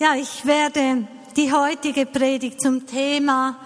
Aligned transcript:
Ja, 0.00 0.16
ich 0.16 0.44
werde 0.44 1.06
die 1.36 1.52
heutige 1.52 2.04
Predigt 2.04 2.60
zum 2.60 2.84
Thema 2.84 3.64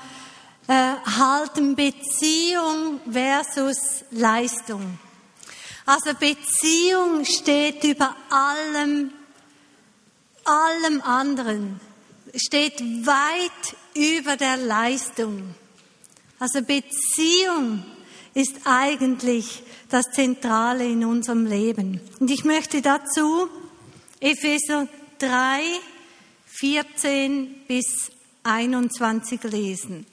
äh, 0.67 0.73
halten 0.73 1.75
Beziehung 1.75 3.01
versus 3.11 4.05
Leistung. 4.11 4.99
Also 5.87 6.11
Beziehung 6.13 7.25
steht 7.25 7.83
über 7.85 8.15
allem, 8.29 9.11
allem 10.45 11.01
anderen, 11.01 11.81
steht 12.35 12.79
weit 13.07 13.77
über 13.95 14.37
der 14.37 14.59
Leistung. 14.59 15.55
Also 16.39 16.61
Beziehung 16.61 17.85
ist 18.35 18.55
eigentlich 18.65 19.63
das 19.89 20.05
Zentrale 20.13 20.85
in 20.85 21.07
unserem 21.07 21.47
Leben. 21.47 22.03
Und 22.21 22.31
ich 22.31 22.45
möchte 22.45 22.83
dazu 22.83 23.49
Epheser 24.21 24.89
3, 25.21 25.63
14 26.61 27.67
bis 27.69 28.11
21 28.43 29.45
lesen. 29.45 30.07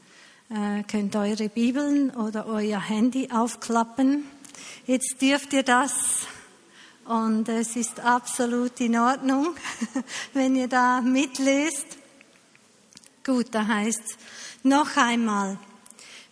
Äh, 0.50 0.84
könnt 0.84 1.16
eure 1.16 1.50
Bibeln 1.50 2.12
oder 2.12 2.46
euer 2.46 2.80
Handy 2.80 3.30
aufklappen. 3.32 4.26
Jetzt 4.86 5.20
dürft 5.20 5.54
ihr 5.54 5.64
das 5.64 6.28
und 7.06 7.50
es 7.50 7.76
ist 7.76 8.00
absolut 8.00 8.80
in 8.80 8.96
Ordnung, 8.96 9.56
wenn 10.34 10.56
ihr 10.56 10.68
da 10.68 11.02
mitlest. 11.02 11.86
Gut, 13.26 13.48
da 13.52 13.66
heißt 13.66 14.04
noch 14.62 14.98
einmal, 14.98 15.58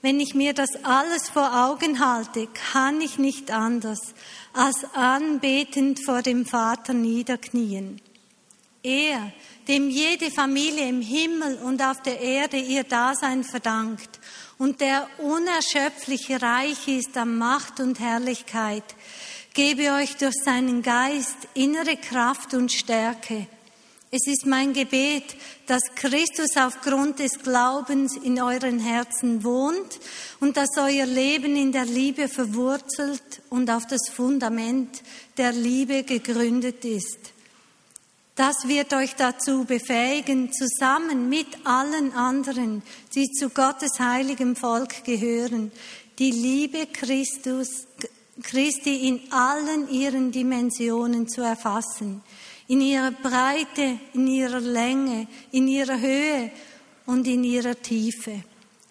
wenn 0.04 0.20
ich 0.20 0.36
mir 0.36 0.54
das 0.54 0.70
alles 0.84 1.30
vor 1.30 1.66
Augen 1.66 2.00
halte, 2.00 2.48
kann 2.72 3.02
ich 3.02 3.18
nicht 3.18 3.50
anders 3.50 4.14
als 4.54 4.86
anbetend 4.94 6.06
vor 6.06 6.22
dem 6.22 6.46
Vater 6.46 6.94
niederknien. 6.94 8.00
Er, 8.84 9.32
dem 9.70 9.90
jede 9.90 10.30
Familie 10.30 10.90
im 10.90 11.02
Himmel 11.02 11.58
und 11.64 11.82
auf 11.82 12.02
der 12.02 12.20
Erde 12.20 12.58
ihr 12.58 12.84
Dasein 12.84 13.46
verdankt 13.46 14.20
und 14.58 14.82
der 14.82 15.08
unerschöpflich 15.20 16.42
reich 16.42 16.90
ist 16.90 17.16
an 17.16 17.38
Macht 17.38 17.80
und 17.80 18.02
Herrlichkeit, 18.02 18.84
gebe 19.54 19.94
euch 19.94 20.18
durch 20.18 20.36
seinen 20.44 20.82
Geist 20.82 21.38
innere 21.54 21.96
Kraft 21.96 22.54
und 22.54 22.74
Stärke. 22.74 23.48
Es 24.12 24.28
ist 24.28 24.46
mein 24.46 24.74
Gebet, 24.74 25.36
dass 25.66 25.82
Christus 25.96 26.56
aufgrund 26.58 27.20
des 27.20 27.40
Glaubens 27.40 28.16
in 28.18 28.40
euren 28.42 28.80
Herzen 28.80 29.44
wohnt 29.44 30.00
und 30.40 30.56
dass 30.58 30.78
euer 30.78 31.06
Leben 31.06 31.56
in 31.56 31.72
der 31.72 31.86
Liebe 31.86 32.28
verwurzelt 32.28 33.42
und 33.50 33.72
auf 33.72 33.88
das 33.88 34.10
Fundament 34.14 35.02
der 35.38 35.52
Liebe 35.52 36.04
gegründet 36.04 36.86
ist. 36.86 37.33
Das 38.36 38.68
wird 38.68 38.94
euch 38.94 39.14
dazu 39.16 39.64
befähigen, 39.64 40.52
zusammen 40.52 41.30
mit 41.30 41.48
allen 41.66 42.14
anderen, 42.14 42.82
die 43.14 43.30
zu 43.30 43.50
Gottes 43.50 44.00
heiligem 44.00 44.56
Volk 44.56 45.04
gehören, 45.04 45.72
die 46.18 46.32
Liebe 46.32 46.88
Christus, 46.88 47.86
Christi 48.42 49.08
in 49.08 49.32
allen 49.32 49.88
ihren 49.88 50.32
Dimensionen 50.32 51.30
zu 51.30 51.42
erfassen, 51.42 52.24
in 52.68 52.82
ihrer 52.82 53.12
Breite, 53.12 54.00
in 54.14 54.26
ihrer 54.26 54.62
Länge, 54.62 55.28
in 55.52 55.68
ihrer 55.68 56.00
Höhe 56.00 56.50
und 57.06 57.28
in 57.28 57.44
ihrer 57.44 57.80
Tiefe. 57.80 58.44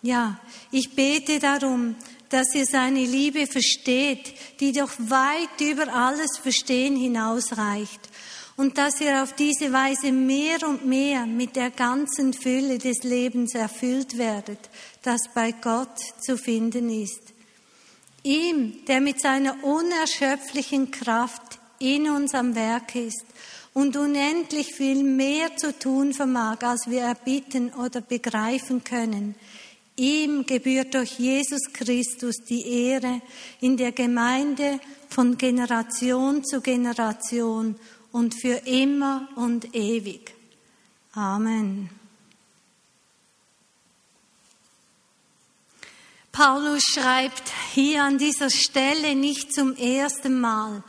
Ja, 0.02 0.38
ich 0.70 0.94
bete 0.94 1.40
darum, 1.40 1.96
dass 2.28 2.54
ihr 2.54 2.64
seine 2.64 3.04
Liebe 3.04 3.48
versteht, 3.48 4.34
die 4.60 4.70
doch 4.70 4.92
weit 4.98 5.60
über 5.60 5.92
alles 5.92 6.38
Verstehen 6.38 6.96
hinausreicht 6.96 8.11
und 8.56 8.78
dass 8.78 9.00
ihr 9.00 9.22
auf 9.22 9.34
diese 9.34 9.72
Weise 9.72 10.12
mehr 10.12 10.66
und 10.66 10.86
mehr 10.86 11.26
mit 11.26 11.56
der 11.56 11.70
ganzen 11.70 12.32
Fülle 12.32 12.78
des 12.78 13.02
Lebens 13.02 13.54
erfüllt 13.54 14.18
werdet, 14.18 14.70
das 15.02 15.22
bei 15.34 15.52
Gott 15.52 15.98
zu 16.20 16.36
finden 16.36 16.90
ist. 16.90 17.32
Ihm, 18.22 18.84
der 18.86 19.00
mit 19.00 19.20
seiner 19.20 19.64
unerschöpflichen 19.64 20.90
Kraft 20.90 21.58
in 21.78 22.08
uns 22.08 22.34
am 22.34 22.54
Werk 22.54 22.94
ist 22.94 23.24
und 23.74 23.96
unendlich 23.96 24.74
viel 24.74 25.02
mehr 25.02 25.56
zu 25.56 25.76
tun 25.76 26.12
vermag, 26.12 26.62
als 26.62 26.88
wir 26.88 27.02
erbitten 27.02 27.72
oder 27.72 28.00
begreifen 28.00 28.84
können. 28.84 29.34
Ihm 29.96 30.46
gebührt 30.46 30.94
durch 30.94 31.18
Jesus 31.18 31.60
Christus 31.72 32.36
die 32.48 32.66
Ehre 32.66 33.20
in 33.60 33.76
der 33.76 33.92
Gemeinde 33.92 34.80
von 35.08 35.36
Generation 35.36 36.44
zu 36.44 36.60
Generation 36.60 37.76
und 38.12 38.34
für 38.34 38.66
immer 38.66 39.28
und 39.34 39.74
ewig. 39.74 40.34
Amen. 41.14 41.90
Paulus 46.30 46.82
schreibt 46.82 47.52
hier 47.74 48.04
an 48.04 48.16
dieser 48.16 48.48
Stelle 48.48 49.14
nicht 49.14 49.52
zum 49.52 49.76
ersten 49.76 50.40
Mal, 50.40 50.82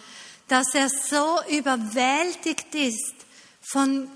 dass 0.47 0.73
er 0.73 0.87
so 0.89 1.39
überwältigt 1.49 2.73
ist 2.75 3.15
von 3.61 4.09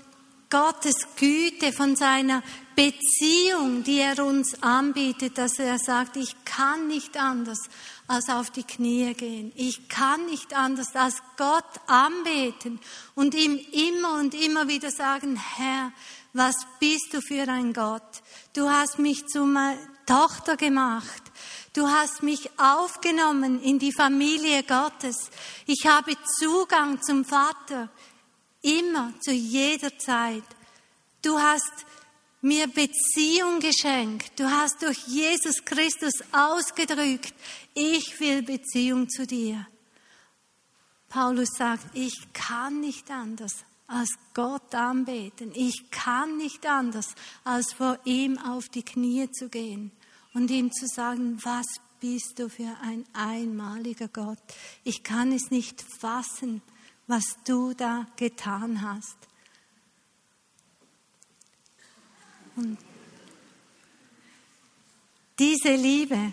Gottes 0.50 0.96
Güte, 1.16 1.74
von 1.74 1.96
seiner 1.96 2.42
Beziehung, 2.74 3.82
die 3.84 3.98
er 3.98 4.24
uns 4.24 4.62
anbietet, 4.62 5.36
dass 5.36 5.58
er 5.58 5.78
sagt, 5.78 6.16
ich 6.16 6.34
kann 6.44 6.86
nicht 6.86 7.18
anders 7.18 7.58
als 8.08 8.28
auf 8.30 8.50
die 8.50 8.64
Knie 8.64 9.14
gehen. 9.14 9.52
Ich 9.54 9.88
kann 9.88 10.26
nicht 10.26 10.54
anders 10.54 10.96
als 10.96 11.16
Gott 11.36 11.64
anbeten 11.86 12.80
und 13.14 13.34
ihm 13.34 13.60
immer 13.72 14.14
und 14.14 14.34
immer 14.34 14.66
wieder 14.66 14.90
sagen, 14.90 15.36
Herr, 15.36 15.92
was 16.32 16.56
bist 16.80 17.12
du 17.12 17.20
für 17.20 17.48
ein 17.48 17.72
Gott? 17.72 18.22
Du 18.54 18.68
hast 18.68 18.98
mich 18.98 19.26
zu 19.26 19.44
meiner 19.44 19.78
Tochter 20.06 20.56
gemacht. 20.56 21.22
Du 21.74 21.86
hast 21.86 22.22
mich 22.22 22.50
aufgenommen 22.58 23.62
in 23.62 23.78
die 23.78 23.92
Familie 23.92 24.62
Gottes. 24.62 25.30
Ich 25.66 25.86
habe 25.86 26.16
Zugang 26.38 27.02
zum 27.02 27.24
Vater 27.24 27.90
immer, 28.62 29.12
zu 29.20 29.32
jeder 29.32 29.96
Zeit. 29.98 30.44
Du 31.22 31.38
hast 31.38 31.84
mir 32.40 32.68
Beziehung 32.68 33.60
geschenkt. 33.60 34.38
Du 34.38 34.50
hast 34.50 34.82
durch 34.82 34.98
Jesus 35.06 35.64
Christus 35.64 36.14
ausgedrückt, 36.32 37.34
ich 37.78 38.18
will 38.18 38.42
Beziehung 38.42 39.08
zu 39.08 39.26
dir. 39.26 39.66
Paulus 41.08 41.48
sagt, 41.56 41.96
ich 41.96 42.32
kann 42.32 42.80
nicht 42.80 43.10
anders 43.10 43.64
als 43.86 44.10
Gott 44.34 44.74
anbeten. 44.74 45.52
Ich 45.54 45.90
kann 45.90 46.36
nicht 46.36 46.66
anders 46.66 47.14
als 47.44 47.72
vor 47.72 47.98
ihm 48.04 48.36
auf 48.38 48.68
die 48.68 48.82
Knie 48.82 49.30
zu 49.30 49.48
gehen 49.48 49.92
und 50.34 50.50
ihm 50.50 50.70
zu 50.72 50.86
sagen, 50.86 51.38
was 51.42 51.66
bist 52.00 52.38
du 52.38 52.48
für 52.48 52.76
ein 52.82 53.04
einmaliger 53.12 54.08
Gott. 54.08 54.38
Ich 54.84 55.02
kann 55.02 55.32
es 55.32 55.50
nicht 55.50 55.82
fassen, 55.82 56.62
was 57.06 57.24
du 57.44 57.72
da 57.74 58.06
getan 58.16 58.82
hast. 58.82 59.16
Und 62.56 62.76
diese 65.38 65.74
Liebe, 65.74 66.32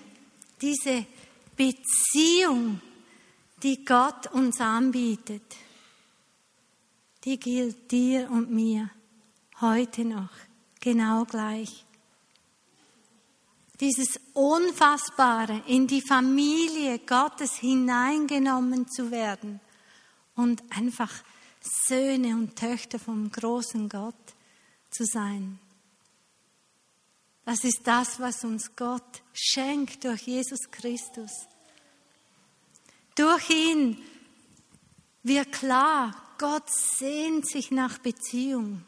diese 0.61 1.05
Beziehung, 1.55 2.81
die 3.63 3.83
Gott 3.85 4.27
uns 4.27 4.59
anbietet, 4.59 5.55
die 7.23 7.39
gilt 7.39 7.91
dir 7.91 8.29
und 8.29 8.51
mir 8.51 8.89
heute 9.61 10.05
noch 10.05 10.29
genau 10.79 11.25
gleich. 11.25 11.85
Dieses 13.79 14.19
Unfassbare, 14.33 15.63
in 15.67 15.87
die 15.87 16.01
Familie 16.01 16.99
Gottes 16.99 17.55
hineingenommen 17.55 18.87
zu 18.87 19.11
werden 19.11 19.59
und 20.35 20.63
einfach 20.69 21.11
Söhne 21.87 22.35
und 22.35 22.55
Töchter 22.55 22.99
vom 22.99 23.31
großen 23.31 23.89
Gott 23.89 24.15
zu 24.91 25.03
sein. 25.05 25.59
Das 27.43 27.63
ist 27.63 27.81
das, 27.83 28.19
was 28.19 28.43
uns 28.43 28.75
Gott 28.75 29.21
schenkt 29.33 30.03
durch 30.03 30.21
Jesus 30.21 30.71
Christus. 30.71 31.47
Durch 33.15 33.49
ihn 33.49 33.97
wird 35.23 35.51
klar, 35.53 36.13
Gott 36.37 36.69
sehnt 36.69 37.47
sich 37.47 37.71
nach 37.71 37.97
Beziehung. 37.97 38.83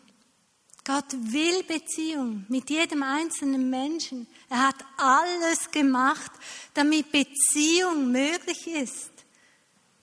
Gott 0.83 1.11
will 1.11 1.63
Beziehung 1.63 2.45
mit 2.47 2.69
jedem 2.69 3.03
einzelnen 3.03 3.69
Menschen. 3.69 4.27
Er 4.49 4.67
hat 4.67 4.75
alles 4.97 5.71
gemacht, 5.71 6.31
damit 6.73 7.11
Beziehung 7.11 8.11
möglich 8.11 8.67
ist, 8.67 9.11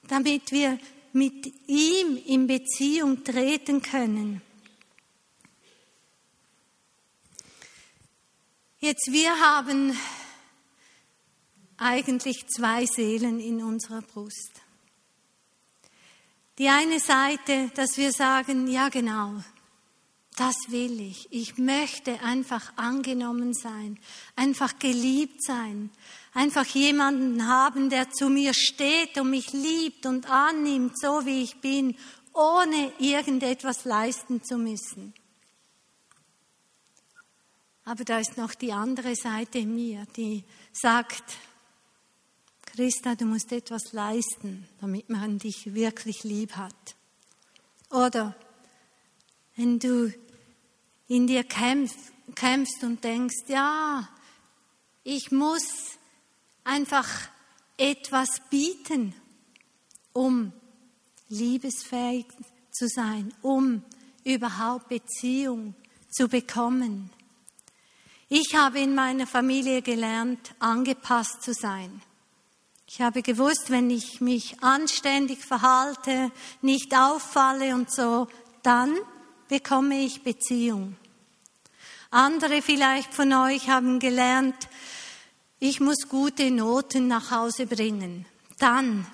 damit 0.09 0.53
wir 0.53 0.79
mit 1.13 1.53
ihm 1.67 2.19
in 2.27 2.47
Beziehung 2.47 3.25
treten 3.25 3.81
können. 3.81 4.43
Jetzt, 8.81 9.11
wir 9.11 9.41
haben 9.41 9.97
eigentlich 11.77 12.47
zwei 12.49 12.87
Seelen 12.87 13.41
in 13.41 13.63
unserer 13.63 14.03
Brust. 14.03 14.63
Die 16.59 16.69
eine 16.69 17.01
Seite, 17.01 17.71
dass 17.75 17.97
wir 17.97 18.13
sagen, 18.13 18.69
ja 18.69 18.89
genau, 18.89 19.43
Das 20.37 20.57
will 20.67 21.01
ich. 21.01 21.29
Ich 21.31 21.59
möchte 21.59 22.21
einfach 22.21 22.73
angenommen 22.77 23.55
sein, 23.55 24.01
einfach 24.35 24.81
geliebt 24.81 25.45
sein, 25.45 25.91
einfach 26.33 26.67
jemanden 26.67 27.47
haben, 27.47 27.89
der 27.89 28.11
zu 28.11 28.29
mir 28.29 28.53
steht 28.53 29.17
und 29.17 29.31
mich 29.31 29.53
liebt 29.53 30.07
und 30.07 30.29
annimmt, 30.29 30.99
so 30.99 31.25
wie 31.25 31.45
ich 31.45 31.61
bin, 31.61 31.97
ohne 32.33 32.93
irgendetwas 32.99 33.85
leisten 33.85 34.43
zu 34.43 34.59
müssen. 34.59 35.15
Aber 37.85 38.03
da 38.03 38.19
ist 38.19 38.37
noch 38.37 38.55
die 38.55 38.73
andere 38.73 39.15
Seite 39.15 39.61
in 39.61 39.75
mir, 39.77 40.05
die 40.17 40.43
sagt, 40.73 41.37
Christa, 42.75 43.15
du 43.15 43.25
musst 43.25 43.53
etwas 43.53 43.93
leisten, 43.93 44.67
damit 44.81 45.09
man 45.09 45.39
dich 45.39 45.75
wirklich 45.75 46.25
lieb 46.25 46.57
hat. 46.57 46.97
Oder 47.89 48.35
wenn 49.55 49.79
du 49.79 50.13
in 51.07 51.29
dir 51.29 51.45
kämpfst, 51.45 51.97
kämpfst 52.35 52.83
und 52.83 53.05
denkst, 53.05 53.45
ja, 53.47 54.09
ich 55.05 55.31
muss 55.31 55.63
einfach 56.65 57.09
etwas 57.77 58.29
bieten, 58.51 59.15
um 60.13 60.53
liebesfähig 61.29 62.27
zu 62.73 62.89
sein, 62.89 63.33
um 63.41 63.85
überhaupt 64.25 64.89
Beziehung 64.89 65.77
zu 66.11 66.27
bekommen. 66.27 67.11
Ich 68.29 68.57
habe 68.57 68.81
in 68.81 68.97
meiner 68.97 69.29
Familie 69.29 69.81
gelernt, 69.81 70.57
angepasst 70.59 71.41
zu 71.45 71.55
sein. 71.55 72.03
Ich 72.97 73.01
habe 73.01 73.23
gewusst, 73.23 73.71
wenn 73.71 73.91
ich 73.91 74.21
mich 74.21 74.63
anständig 74.63 75.45
verhalte, 75.45 76.31
nicht 76.63 76.95
auffalle 76.97 77.75
und 77.75 77.93
so, 77.93 78.29
dann 78.63 78.97
bekomme 79.49 79.99
ich 79.99 80.23
Beziehung. 80.23 80.95
Andere 82.13 82.63
vielleicht 82.63 83.13
von 83.13 83.33
euch 83.33 83.69
haben 83.69 83.99
gelernt, 83.99 84.69
ich 85.59 85.81
muss 85.81 86.09
gute 86.09 86.53
Noten 86.53 87.09
nach 87.09 87.33
Hause 87.33 87.67
bringen. 87.67 88.27
Dann 88.61 89.05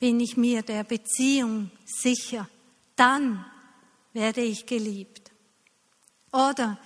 bin 0.00 0.18
ich 0.18 0.36
mir 0.36 0.62
der 0.62 0.82
Beziehung 0.82 1.70
sicher. 1.84 2.48
Dann 2.96 3.44
werde 4.12 4.40
ich 4.40 4.66
geliebt. 4.66 5.30
Oder 6.32 6.78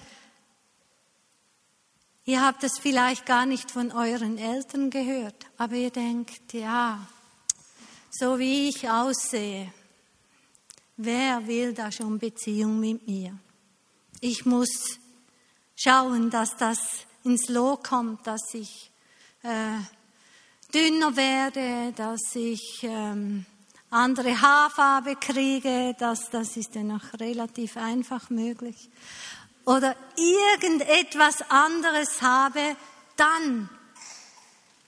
ihr 2.28 2.42
habt 2.42 2.62
es 2.62 2.78
vielleicht 2.78 3.24
gar 3.24 3.46
nicht 3.46 3.70
von 3.70 3.90
euren 3.90 4.36
Eltern 4.36 4.90
gehört, 4.90 5.46
aber 5.56 5.76
ihr 5.76 5.90
denkt, 5.90 6.52
ja, 6.52 7.06
so 8.10 8.38
wie 8.38 8.68
ich 8.68 8.86
aussehe, 8.86 9.72
wer 10.98 11.46
will 11.46 11.72
da 11.72 11.90
schon 11.90 12.18
Beziehung 12.18 12.80
mit 12.80 13.08
mir? 13.08 13.32
Ich 14.20 14.44
muss 14.44 14.98
schauen, 15.74 16.28
dass 16.28 16.54
das 16.58 16.78
ins 17.24 17.48
Lot 17.48 17.84
kommt, 17.84 18.26
dass 18.26 18.52
ich 18.52 18.90
äh, 19.42 19.78
dünner 20.74 21.16
werde, 21.16 21.94
dass 21.96 22.34
ich 22.34 22.80
ähm, 22.82 23.46
andere 23.88 24.38
Haarfarbe 24.38 25.16
kriege, 25.16 25.96
das, 25.98 26.28
das 26.28 26.58
ist 26.58 26.74
ja 26.74 26.82
noch 26.82 27.18
relativ 27.18 27.78
einfach 27.78 28.28
möglich. 28.28 28.90
Oder 29.68 29.94
irgendetwas 30.16 31.42
anderes 31.50 32.22
habe, 32.22 32.74
dann, 33.18 33.68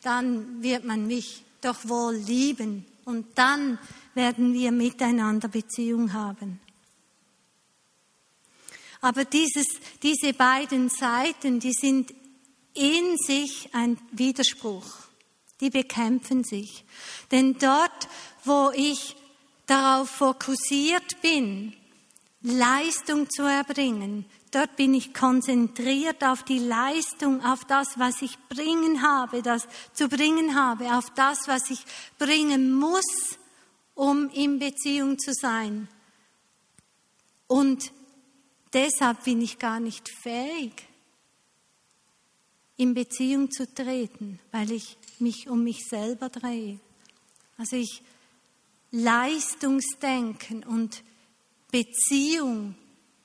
dann 0.03 0.63
wird 0.63 0.87
man 0.87 1.07
mich 1.07 1.45
doch 1.61 1.77
wohl 1.87 2.15
lieben 2.15 2.87
und 3.05 3.27
dann 3.37 3.79
werden 4.15 4.55
wir 4.55 4.73
miteinander 4.73 5.49
Beziehung 5.49 6.15
haben. 6.15 6.61
Aber 9.03 9.27
dieses, 9.27 9.67
diese 10.03 10.33
beiden 10.33 10.89
Seiten, 10.89 11.61
die 11.61 11.75
sind 11.75 12.15
in 12.73 13.19
sich 13.19 13.69
ein 13.75 13.99
Widerspruch. 14.13 14.87
Die 15.61 15.69
bekämpfen 15.69 16.43
sich. 16.43 16.87
Denn 17.31 17.59
dort, 17.59 18.09
wo 18.45 18.71
ich 18.75 19.15
darauf 19.67 20.09
fokussiert 20.09 21.21
bin, 21.21 21.75
Leistung 22.41 23.29
zu 23.29 23.43
erbringen, 23.43 24.25
dort 24.51 24.77
bin 24.77 24.95
ich 24.95 25.15
konzentriert 25.15 26.25
auf 26.25 26.43
die 26.43 26.59
Leistung, 26.59 27.45
auf 27.45 27.65
das, 27.65 27.99
was 27.99 28.23
ich 28.23 28.39
bringen 28.49 29.03
habe, 29.03 29.43
das 29.43 29.67
zu 29.93 30.09
bringen 30.09 30.55
habe, 30.55 30.97
auf 30.97 31.11
das, 31.11 31.47
was 31.47 31.71
ich 31.71 31.85
bringen 32.19 32.73
muss, 32.73 33.39
um 33.95 34.29
in 34.31 34.59
Beziehung 34.59 35.19
zu 35.19 35.33
sein. 35.33 35.89
Und 37.47 37.93
deshalb 38.73 39.25
bin 39.25 39.41
ich 39.41 39.59
gar 39.59 39.81
nicht 39.81 40.09
fähig, 40.23 40.87
in 42.77 42.95
Beziehung 42.95 43.51
zu 43.51 43.73
treten, 43.73 44.41
weil 44.53 44.73
ich 44.73 44.97
mich 45.19 45.51
um 45.51 45.65
mich 45.65 45.87
selber 45.87 46.29
drehe. 46.31 46.81
Also 47.59 47.77
ich 47.77 48.03
Leistungsdenken 48.91 50.65
und 50.65 51.05
Beziehung 51.71 52.75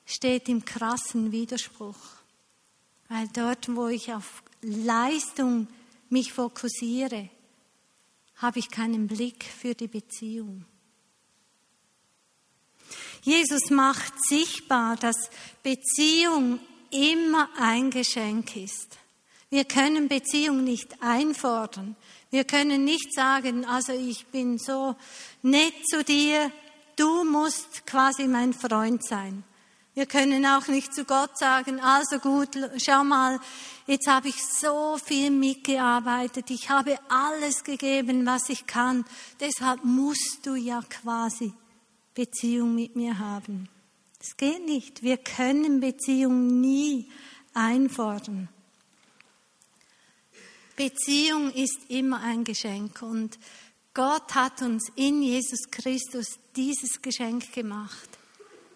steht 0.05 0.49
im 0.49 0.65
krassen 0.65 1.31
Widerspruch. 1.31 1.97
Weil 3.09 3.27
dort, 3.33 3.75
wo 3.75 3.87
ich 3.87 4.13
auf 4.13 4.43
Leistung 4.61 5.67
mich 6.09 6.33
fokussiere, 6.33 7.29
habe 8.37 8.59
ich 8.59 8.69
keinen 8.69 9.07
Blick 9.07 9.43
für 9.43 9.75
die 9.75 9.87
Beziehung. 9.87 10.65
Jesus 13.21 13.69
macht 13.71 14.13
sichtbar, 14.27 14.95
dass 14.97 15.15
Beziehung 15.63 16.59
immer 16.91 17.49
ein 17.57 17.89
Geschenk 17.89 18.55
ist. 18.55 18.97
Wir 19.49 19.65
können 19.65 20.07
Beziehung 20.07 20.63
nicht 20.63 21.01
einfordern. 21.01 21.95
Wir 22.29 22.43
können 22.43 22.83
nicht 22.83 23.13
sagen, 23.13 23.65
also 23.65 23.93
ich 23.93 24.25
bin 24.27 24.57
so 24.57 24.95
nett 25.41 25.73
zu 25.89 26.03
dir, 26.03 26.51
du 26.95 27.23
musst 27.23 27.85
quasi 27.85 28.27
mein 28.27 28.53
Freund 28.53 29.03
sein. 29.05 29.43
Wir 29.95 30.06
können 30.06 30.45
auch 30.45 30.68
nicht 30.68 30.94
zu 30.94 31.06
Gott 31.06 31.38
sagen, 31.38 31.80
also 31.80 32.19
gut, 32.19 32.50
schau 32.83 33.06
mal, 33.06 33.39
jetzt 33.88 34.07
habe 34.07 34.27
ich 34.27 34.44
so 34.44 34.97
viel 34.97 35.31
mitgearbeitet, 35.31 36.50
ich 36.50 36.69
habe 36.69 37.00
alles 37.07 37.63
gegeben, 37.63 38.25
was 38.25 38.50
ich 38.50 38.68
kann, 38.68 39.06
deshalb 39.39 39.86
musst 39.86 40.39
du 40.45 40.56
ja 40.56 40.81
quasi 40.81 41.53
Beziehung 42.13 42.75
mit 42.75 42.97
mir 42.97 43.19
haben. 43.19 43.69
Das 44.19 44.36
geht 44.36 44.65
nicht. 44.65 45.01
Wir 45.01 45.15
können 45.15 45.79
Beziehung 45.79 46.60
nie 46.60 47.10
einfordern. 47.53 48.50
Beziehung 50.75 51.51
ist 51.51 51.79
immer 51.88 52.19
ein 52.19 52.43
Geschenk 52.43 53.01
und 53.01 53.39
Gott 53.93 54.36
hat 54.36 54.62
uns 54.62 54.91
in 54.96 55.22
Jesus 55.22 55.72
Christus 55.72 56.38
dieses 56.53 57.01
Geschenk 57.01 57.53
gemacht. 57.53 58.10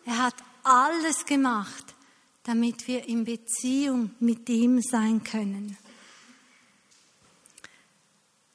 Er 0.05 0.24
hat 0.24 0.36
alles 0.69 1.25
gemacht, 1.25 1.95
damit 2.43 2.88
wir 2.88 3.07
in 3.07 3.25
Beziehung 3.25 4.11
mit 4.19 4.47
ihm 4.49 4.81
sein 4.81 5.23
können. 5.23 5.77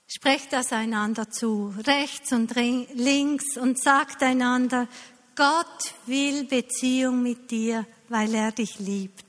Sprecht 0.07 0.53
das 0.53 0.73
einander 0.73 1.29
zu, 1.29 1.75
rechts 1.87 2.33
und 2.33 2.55
links 2.55 3.57
und 3.57 3.83
sagt 3.83 4.23
einander, 4.23 4.87
Gott 5.35 5.95
will 6.07 6.45
Beziehung 6.45 7.23
mit 7.23 7.51
dir, 7.51 7.85
weil 8.09 8.33
er 8.35 8.53
dich 8.53 8.79
liebt. 8.79 9.25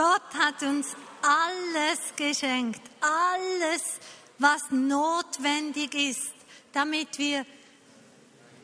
Gott 0.00 0.34
uns 0.62 0.88
alles 1.22 2.14
geschenkt, 2.16 2.80
alles, 3.00 3.82
was 4.38 4.70
notwendig 4.70 5.94
ist, 5.94 6.32
damit 6.72 7.18
wir 7.18 7.44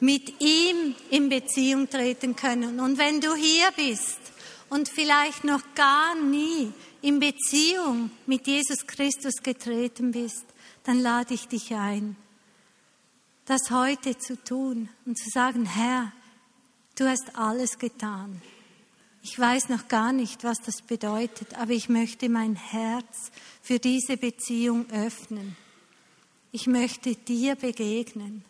mit 0.00 0.40
ihm 0.40 0.94
in 1.10 1.28
Beziehung 1.28 1.88
treten 1.88 2.36
können. 2.36 2.80
Und 2.80 2.98
wenn 2.98 3.20
du 3.20 3.34
hier 3.34 3.70
bist 3.76 4.18
und 4.68 4.88
vielleicht 4.88 5.44
noch 5.44 5.62
gar 5.74 6.14
nie 6.14 6.72
in 7.02 7.20
Beziehung 7.20 8.10
mit 8.26 8.46
Jesus 8.46 8.86
Christus 8.86 9.42
getreten 9.42 10.12
bist, 10.12 10.44
dann 10.84 11.00
lade 11.00 11.34
ich 11.34 11.48
dich 11.48 11.74
ein, 11.74 12.16
das 13.44 13.70
heute 13.70 14.18
zu 14.18 14.42
tun 14.42 14.88
und 15.04 15.18
zu 15.18 15.30
sagen, 15.30 15.66
Herr, 15.66 16.12
du 16.96 17.08
hast 17.08 17.36
alles 17.36 17.78
getan. 17.78 18.42
Ich 19.28 19.40
weiß 19.40 19.70
noch 19.70 19.88
gar 19.88 20.12
nicht, 20.12 20.44
was 20.44 20.58
das 20.60 20.82
bedeutet, 20.82 21.54
aber 21.58 21.72
ich 21.72 21.88
möchte 21.88 22.28
mein 22.28 22.54
Herz 22.54 23.32
für 23.60 23.80
diese 23.80 24.16
Beziehung 24.16 24.88
öffnen. 24.92 25.56
Ich 26.52 26.68
möchte 26.68 27.16
dir 27.16 27.56
begegnen. 27.56 28.44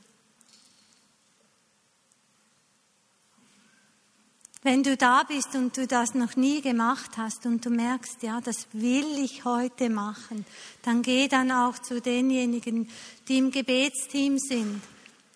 Wenn 4.62 4.82
du 4.82 4.98
da 4.98 5.22
bist 5.22 5.54
und 5.54 5.74
du 5.78 5.86
das 5.86 6.14
noch 6.14 6.36
nie 6.36 6.60
gemacht 6.60 7.12
hast 7.16 7.46
und 7.46 7.64
du 7.64 7.70
merkst, 7.70 8.22
ja, 8.22 8.42
das 8.42 8.66
will 8.74 9.24
ich 9.24 9.46
heute 9.46 9.88
machen, 9.88 10.44
dann 10.82 11.00
geh 11.00 11.26
dann 11.26 11.52
auch 11.52 11.78
zu 11.78 12.02
denjenigen, 12.02 12.90
die 13.28 13.38
im 13.38 13.50
Gebetsteam 13.50 14.38
sind, 14.38 14.82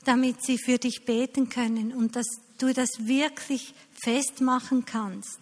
damit 0.04 0.44
sie 0.44 0.58
für 0.58 0.76
dich 0.76 1.06
beten 1.06 1.48
können 1.48 1.94
und 1.94 2.14
dass 2.14 2.26
du 2.62 2.72
das 2.72 3.06
wirklich 3.06 3.74
festmachen 4.02 4.84
kannst. 4.84 5.38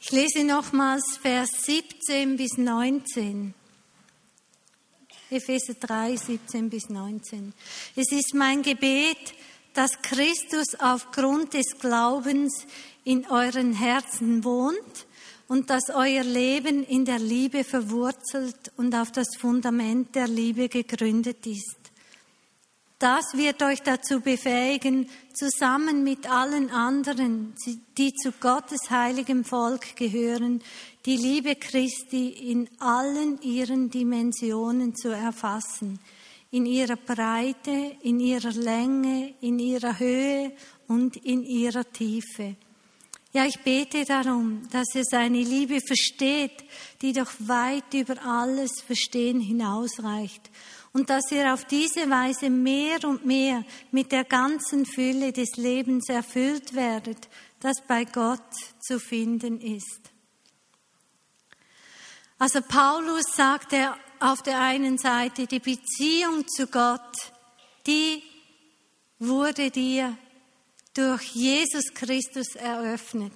Ich 0.00 0.10
lese 0.10 0.44
nochmals 0.44 1.18
Vers 1.22 1.50
17 1.64 2.36
bis 2.36 2.58
19. 2.58 3.54
Epheser 5.30 5.74
3, 5.74 6.16
17 6.16 6.68
bis 6.68 6.90
19. 6.90 7.54
Es 7.96 8.12
ist 8.12 8.34
mein 8.34 8.62
Gebet, 8.62 9.34
dass 9.72 10.02
Christus 10.02 10.78
aufgrund 10.78 11.54
des 11.54 11.78
Glaubens 11.80 12.66
in 13.04 13.26
euren 13.30 13.72
Herzen 13.72 14.44
wohnt 14.44 15.06
und 15.48 15.70
dass 15.70 15.88
euer 15.88 16.22
Leben 16.22 16.84
in 16.84 17.04
der 17.04 17.18
Liebe 17.18 17.64
verwurzelt 17.64 18.72
und 18.76 18.94
auf 18.94 19.10
das 19.10 19.36
Fundament 19.38 20.14
der 20.14 20.28
Liebe 20.28 20.68
gegründet 20.68 21.46
ist. 21.46 21.83
Das 22.98 23.34
wird 23.34 23.62
euch 23.62 23.82
dazu 23.82 24.20
befähigen, 24.20 25.08
zusammen 25.34 26.04
mit 26.04 26.30
allen 26.30 26.70
anderen, 26.70 27.54
die 27.98 28.14
zu 28.14 28.32
Gottes 28.32 28.90
heiligem 28.90 29.44
Volk 29.44 29.96
gehören, 29.96 30.62
die 31.04 31.16
Liebe 31.16 31.56
Christi 31.56 32.28
in 32.28 32.68
allen 32.78 33.40
ihren 33.42 33.90
Dimensionen 33.90 34.94
zu 34.94 35.08
erfassen– 35.08 35.98
in 36.54 36.66
ihrer 36.66 36.94
Breite, 36.94 37.96
in 38.02 38.20
ihrer 38.20 38.52
Länge, 38.52 39.34
in 39.40 39.58
ihrer 39.58 39.98
Höhe 39.98 40.52
und 40.86 41.16
in 41.16 41.42
ihrer 41.42 41.90
Tiefe. 41.90 42.54
Ja, 43.32 43.44
ich 43.44 43.58
bete 43.64 44.04
darum, 44.04 44.62
dass 44.70 44.94
ihr 44.94 45.02
seine 45.02 45.42
Liebe 45.42 45.80
versteht, 45.84 46.64
die 47.02 47.12
doch 47.12 47.32
weit 47.40 47.92
über 47.92 48.24
alles 48.24 48.70
Verstehen 48.86 49.40
hinausreicht 49.40 50.48
und 50.94 51.10
dass 51.10 51.30
ihr 51.32 51.52
auf 51.52 51.64
diese 51.64 52.08
Weise 52.08 52.48
mehr 52.48 53.04
und 53.04 53.26
mehr 53.26 53.64
mit 53.90 54.12
der 54.12 54.24
ganzen 54.24 54.86
Fülle 54.86 55.32
des 55.32 55.56
Lebens 55.56 56.08
erfüllt 56.08 56.74
werdet, 56.74 57.28
das 57.58 57.82
bei 57.86 58.04
Gott 58.04 58.40
zu 58.80 59.00
finden 59.00 59.60
ist. 59.60 60.00
Also 62.38 62.60
Paulus 62.62 63.24
sagt 63.34 63.72
er 63.72 63.96
auf 64.20 64.42
der 64.42 64.60
einen 64.60 64.96
Seite 64.96 65.46
die 65.48 65.58
Beziehung 65.58 66.46
zu 66.46 66.68
Gott, 66.68 67.32
die 67.86 68.22
wurde 69.18 69.70
durch 70.94 71.22
Jesus 71.34 71.92
Christus 71.92 72.54
eröffnet. 72.54 73.34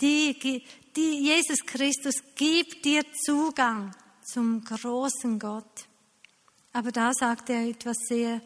Die, 0.00 0.62
die 0.94 1.24
Jesus 1.24 1.58
Christus 1.66 2.14
gibt 2.36 2.84
dir 2.84 3.02
Zugang 3.24 3.90
zum 4.22 4.62
großen 4.62 5.40
Gott. 5.40 5.86
Aber 6.72 6.92
da 6.92 7.12
sagt 7.12 7.50
er 7.50 7.68
etwas 7.68 7.96
sehr 8.08 8.40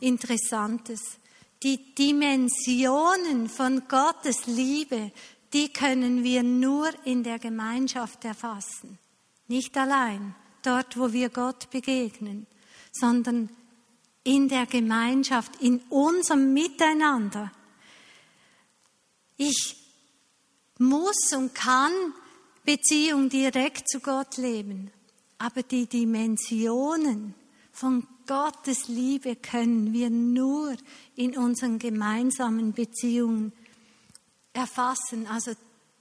Interessantes. 0.00 1.00
Die 1.62 1.94
Dimensionen 1.94 3.48
von 3.48 3.86
Gottes 3.88 4.46
Liebe, 4.46 5.12
die 5.52 5.72
können 5.72 6.22
wir 6.22 6.42
nur 6.42 6.90
in 7.04 7.22
der 7.22 7.38
Gemeinschaft 7.38 8.24
erfassen, 8.24 8.98
nicht 9.48 9.76
allein 9.76 10.34
dort, 10.62 10.98
wo 10.98 11.12
wir 11.12 11.30
Gott 11.30 11.70
begegnen, 11.70 12.46
sondern 12.92 13.48
in 14.24 14.48
der 14.48 14.66
Gemeinschaft, 14.66 15.62
in 15.62 15.78
unserem 15.88 16.52
Miteinander. 16.52 17.52
Ich 19.36 19.76
muss 20.78 21.32
und 21.34 21.54
kann 21.54 21.92
Beziehung 22.64 23.28
direkt 23.28 23.88
zu 23.88 24.00
Gott 24.00 24.36
leben, 24.36 24.90
aber 25.38 25.62
die 25.62 25.86
Dimensionen 25.86 27.34
von 27.76 28.06
Gottes 28.26 28.88
Liebe 28.88 29.36
können 29.36 29.92
wir 29.92 30.10
nur 30.10 30.76
in 31.14 31.36
unseren 31.36 31.78
gemeinsamen 31.78 32.72
Beziehungen 32.72 33.52
erfassen. 34.52 35.26
Also 35.28 35.52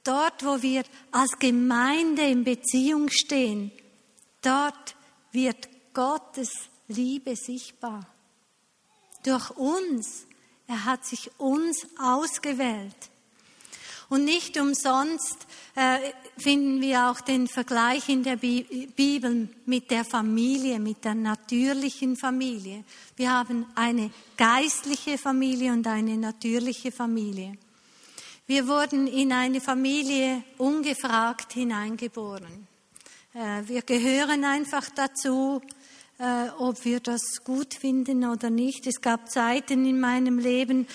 dort, 0.04 0.44
wo 0.44 0.62
wir 0.62 0.84
als 1.12 1.38
Gemeinde 1.40 2.24
in 2.24 2.44
Beziehung 2.44 3.10
stehen, 3.10 3.72
Dort 4.46 4.96
wird 5.32 5.68
Gottes 5.96 6.52
Liebe 6.88 7.36
sichtbar. 7.36 8.06
Durch 9.24 9.50
uns. 9.50 10.28
Er 10.68 10.86
hat 10.86 11.04
sich 11.04 11.32
uns 11.40 11.88
ausgewählt. 11.98 13.10
Und 14.10 14.26
nicht 14.26 14.60
umsonst 14.60 15.48
äh, 15.76 15.98
finden 16.38 16.82
wir 16.82 17.10
auch 17.10 17.22
den 17.22 17.48
Vergleich 17.48 18.08
in 18.10 18.24
der 18.24 18.38
Bibel 18.38 19.50
mit 19.66 19.90
der 19.92 20.06
Familie, 20.06 20.80
mit 20.80 21.04
der 21.04 21.16
natürlichen 21.16 22.16
Familie. 22.16 22.84
Wir 23.16 23.32
haben 23.32 23.66
eine 23.76 24.12
geistliche 24.38 25.18
Familie 25.18 25.72
und 25.72 25.88
eine 25.88 26.18
natürliche 26.18 26.92
Familie. 26.92 27.58
Wir 28.48 28.68
wurden 28.68 29.08
in 29.08 29.32
eine 29.32 29.60
Familie 29.60 30.44
ungefragt 30.60 31.54
hineingeboren. 31.54 32.68
Äh, 33.34 33.68
wir 33.68 33.82
gehören 33.82 34.46
einfach 34.46 34.88
dazu, 34.94 35.62
äh, 36.20 36.50
ob 36.60 36.86
wir 36.86 37.00
das 37.00 37.44
gut 37.44 37.74
finden 37.74 38.24
oder 38.24 38.50
nicht. 38.50 38.86
Es 38.88 39.02
gab 39.02 39.30
Zeiten 39.30 39.86
in 39.86 40.00
meinem 40.00 40.38
Leben, 40.38 40.88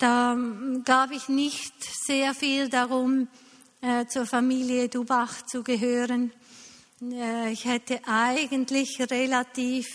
da 0.00 0.36
gab 0.84 1.10
ich 1.10 1.28
nicht 1.28 1.74
sehr 2.06 2.34
viel 2.34 2.68
darum, 2.68 3.28
äh, 3.82 4.06
zur 4.06 4.26
Familie 4.26 4.88
Dubach 4.88 5.42
zu 5.46 5.62
gehören. 5.62 6.32
Ich 7.50 7.64
hätte 7.64 8.00
eigentlich 8.06 9.00
relativ 9.10 9.86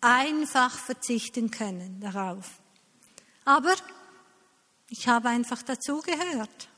einfach 0.00 0.78
verzichten 0.78 1.50
können 1.50 2.00
darauf. 2.00 2.46
Aber 3.44 3.74
ich 4.90 5.08
habe 5.08 5.28
einfach 5.28 5.62
dazugehört. 5.62 6.68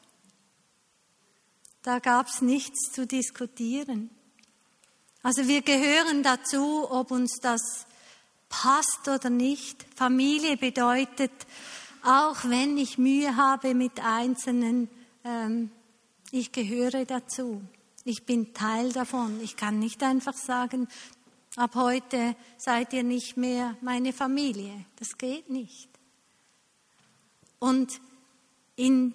Da 1.83 1.99
gab 1.99 2.29
es 2.29 2.43
nichts 2.43 2.93
zu 2.93 3.07
diskutieren. 3.07 4.11
Also 5.23 5.49
wir 5.49 5.63
gehören 5.63 6.23
dazu, 6.23 6.91
ob 6.91 7.11
uns 7.11 7.39
das 7.41 7.87
passt 8.49 9.09
oder 9.09 9.31
nicht. 9.31 9.85
Familie 9.97 10.57
bedeutet, 10.57 11.33
auch 12.03 12.45
wenn 12.45 12.77
ich 12.79 12.99
Mühe 12.99 13.37
habe 13.37 13.75
mit 13.75 14.05
Einzelnen, 14.05 14.89
ähm, 15.25 15.71
ich 16.31 16.53
gehöre 16.53 17.05
dazu. 17.05 17.63
Ich 18.05 18.25
bin 18.25 18.55
Teil 18.55 18.93
davon. 18.93 19.41
Ich 19.43 19.57
kann 19.57 19.79
nicht 19.79 20.03
einfach 20.03 20.35
sagen, 20.35 20.89
ab 21.57 21.75
heute 21.75 22.35
seid 22.57 22.93
ihr 22.93 23.03
nicht 23.03 23.37
mehr 23.37 23.77
meine 23.81 24.13
Familie. 24.13 24.87
Das 24.97 25.19
geht 25.19 25.51
nicht. 25.51 25.89
Und 27.59 28.01
in 28.77 29.15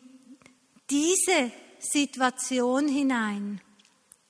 diese 0.89 1.51
Situation 1.80 2.88
hinein 2.88 3.62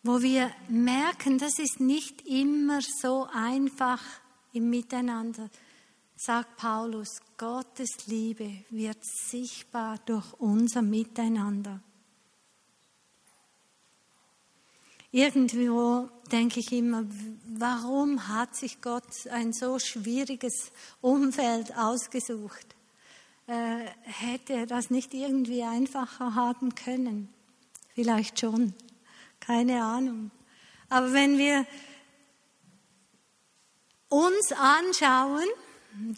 wo 0.05 0.21
wir 0.21 0.51
merken, 0.69 1.39
das 1.39 1.57
ist 1.57 1.79
nicht 1.79 2.27
immer 2.27 2.79
so 3.01 3.27
einfach 3.33 4.00
im 4.53 4.69
Miteinander, 4.69 5.50
sagt 6.15 6.57
Paulus, 6.57 7.22
Gottes 7.38 8.07
Liebe 8.07 8.63
wird 8.69 9.03
sichtbar 9.03 10.00
durch 10.05 10.34
unser 10.39 10.81
Miteinander. 10.81 11.81
Irgendwo 15.12 16.10
denke 16.31 16.60
ich 16.60 16.72
immer, 16.74 17.05
warum 17.48 18.27
hat 18.27 18.55
sich 18.55 18.81
Gott 18.81 19.27
ein 19.31 19.53
so 19.53 19.79
schwieriges 19.79 20.72
Umfeld 21.00 21.75
ausgesucht? 21.77 22.65
Äh, 23.48 23.86
hätte 24.01 24.53
er 24.53 24.65
das 24.65 24.89
nicht 24.89 25.13
irgendwie 25.13 25.63
einfacher 25.63 26.36
haben 26.36 26.75
können? 26.75 27.34
Vielleicht 27.93 28.39
schon. 28.39 28.74
Keine 29.39 29.84
Ahnung. 29.84 30.31
Aber 30.89 31.13
wenn 31.13 31.38
wir 31.38 31.65
uns 34.10 34.51
anschauen, 34.51 35.48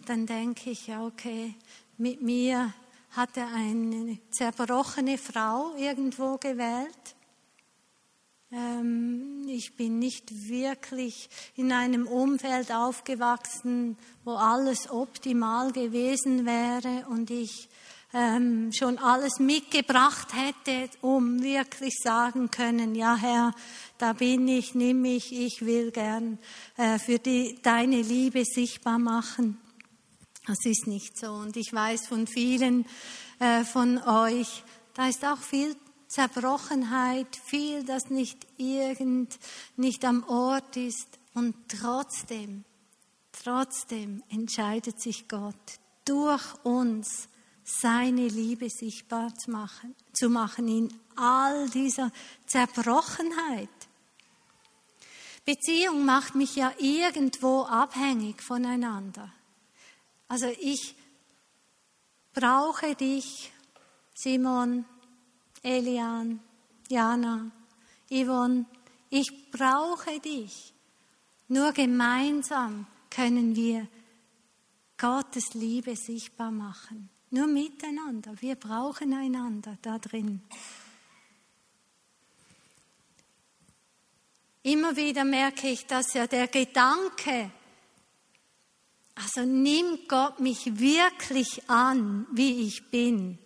dann 0.06 0.26
denke 0.26 0.70
ich, 0.70 0.86
ja, 0.86 1.04
okay, 1.04 1.54
mit 1.96 2.22
mir 2.22 2.72
hat 3.10 3.36
er 3.36 3.52
eine 3.52 4.18
zerbrochene 4.30 5.18
Frau 5.18 5.74
irgendwo 5.76 6.36
gewählt. 6.36 7.16
Ähm, 8.50 9.46
ich 9.48 9.76
bin 9.76 9.98
nicht 9.98 10.48
wirklich 10.48 11.28
in 11.54 11.72
einem 11.72 12.06
Umfeld 12.06 12.72
aufgewachsen, 12.72 13.96
wo 14.24 14.32
alles 14.34 14.90
optimal 14.90 15.72
gewesen 15.72 16.46
wäre 16.46 17.06
und 17.08 17.30
ich 17.30 17.68
ähm, 18.14 18.72
schon 18.72 18.98
alles 18.98 19.38
mitgebracht 19.38 20.28
hätte, 20.32 20.88
um 21.02 21.42
wirklich 21.42 21.94
sagen 22.02 22.50
können, 22.50 22.94
ja 22.94 23.16
Herr, 23.16 23.52
da 23.98 24.14
bin 24.14 24.48
ich, 24.48 24.74
nimm 24.74 25.02
mich, 25.02 25.32
ich 25.32 25.64
will 25.64 25.90
gern 25.90 26.38
äh, 26.76 26.98
für 26.98 27.18
die, 27.18 27.58
deine 27.62 28.00
Liebe 28.00 28.44
sichtbar 28.44 28.98
machen. 28.98 29.58
Das 30.48 30.64
ist 30.64 30.86
nicht 30.86 31.18
so. 31.18 31.30
Und 31.32 31.58
ich 31.58 31.74
weiß 31.74 32.06
von 32.06 32.26
vielen 32.26 32.86
äh, 33.38 33.64
von 33.64 33.98
euch, 33.98 34.64
da 34.94 35.06
ist 35.06 35.22
auch 35.22 35.36
viel 35.36 35.76
Zerbrochenheit, 36.06 37.26
viel, 37.44 37.84
das 37.84 38.08
nicht 38.08 38.46
irgend, 38.56 39.38
nicht 39.76 40.06
am 40.06 40.24
Ort 40.24 40.78
ist. 40.78 41.18
Und 41.34 41.54
trotzdem, 41.68 42.64
trotzdem 43.30 44.22
entscheidet 44.30 45.02
sich 45.02 45.28
Gott 45.28 45.54
durch 46.06 46.64
uns 46.64 47.28
seine 47.62 48.26
Liebe 48.26 48.70
sichtbar 48.70 49.34
zu 49.34 49.50
machen, 49.50 49.94
zu 50.14 50.30
machen 50.30 50.66
in 50.66 50.88
all 51.16 51.68
dieser 51.68 52.10
Zerbrochenheit. 52.46 53.68
Beziehung 55.44 56.06
macht 56.06 56.34
mich 56.34 56.56
ja 56.56 56.72
irgendwo 56.78 57.64
abhängig 57.64 58.42
voneinander. 58.42 59.30
Also 60.28 60.46
ich 60.60 60.94
brauche 62.32 62.94
dich, 62.94 63.50
Simon, 64.14 64.84
Elian, 65.62 66.40
Jana, 66.88 67.50
Yvonne, 68.10 68.66
ich 69.10 69.50
brauche 69.50 70.20
dich. 70.20 70.72
Nur 71.48 71.72
gemeinsam 71.72 72.86
können 73.10 73.56
wir 73.56 73.88
Gottes 74.98 75.54
Liebe 75.54 75.96
sichtbar 75.96 76.50
machen. 76.50 77.08
Nur 77.30 77.46
miteinander. 77.46 78.34
Wir 78.40 78.54
brauchen 78.54 79.12
einander 79.14 79.76
da 79.82 79.98
drin. 79.98 80.42
Immer 84.62 84.96
wieder 84.96 85.24
merke 85.24 85.68
ich, 85.68 85.86
dass 85.86 86.12
ja 86.14 86.26
der 86.26 86.48
Gedanke, 86.48 87.50
also 89.18 89.44
nimmt 89.44 90.08
Gott 90.08 90.38
mich 90.38 90.78
wirklich 90.78 91.68
an, 91.68 92.26
wie 92.32 92.66
ich 92.66 92.88
bin, 92.90 93.38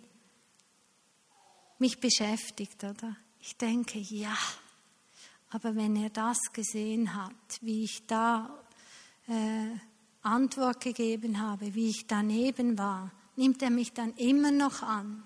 mich 1.78 1.98
beschäftigt, 1.98 2.84
oder? 2.84 3.16
Ich 3.40 3.56
denke, 3.56 3.98
ja, 3.98 4.36
aber 5.50 5.74
wenn 5.74 5.96
er 5.96 6.10
das 6.10 6.38
gesehen 6.52 7.14
hat, 7.14 7.58
wie 7.62 7.84
ich 7.84 8.06
da 8.06 8.50
äh, 9.28 9.68
Antwort 10.22 10.80
gegeben 10.80 11.40
habe, 11.40 11.74
wie 11.74 11.88
ich 11.88 12.06
daneben 12.06 12.76
war, 12.76 13.10
nimmt 13.36 13.62
er 13.62 13.70
mich 13.70 13.94
dann 13.94 14.12
immer 14.14 14.50
noch 14.50 14.82
an. 14.82 15.22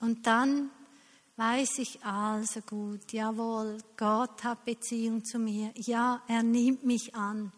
Und 0.00 0.26
dann 0.26 0.70
weiß 1.36 1.78
ich 1.78 2.04
also 2.04 2.60
gut, 2.60 3.10
jawohl, 3.12 3.78
Gott 3.96 4.44
hat 4.44 4.66
Beziehung 4.66 5.24
zu 5.24 5.38
mir, 5.38 5.72
ja, 5.76 6.22
er 6.28 6.42
nimmt 6.42 6.84
mich 6.84 7.14
an. 7.14 7.52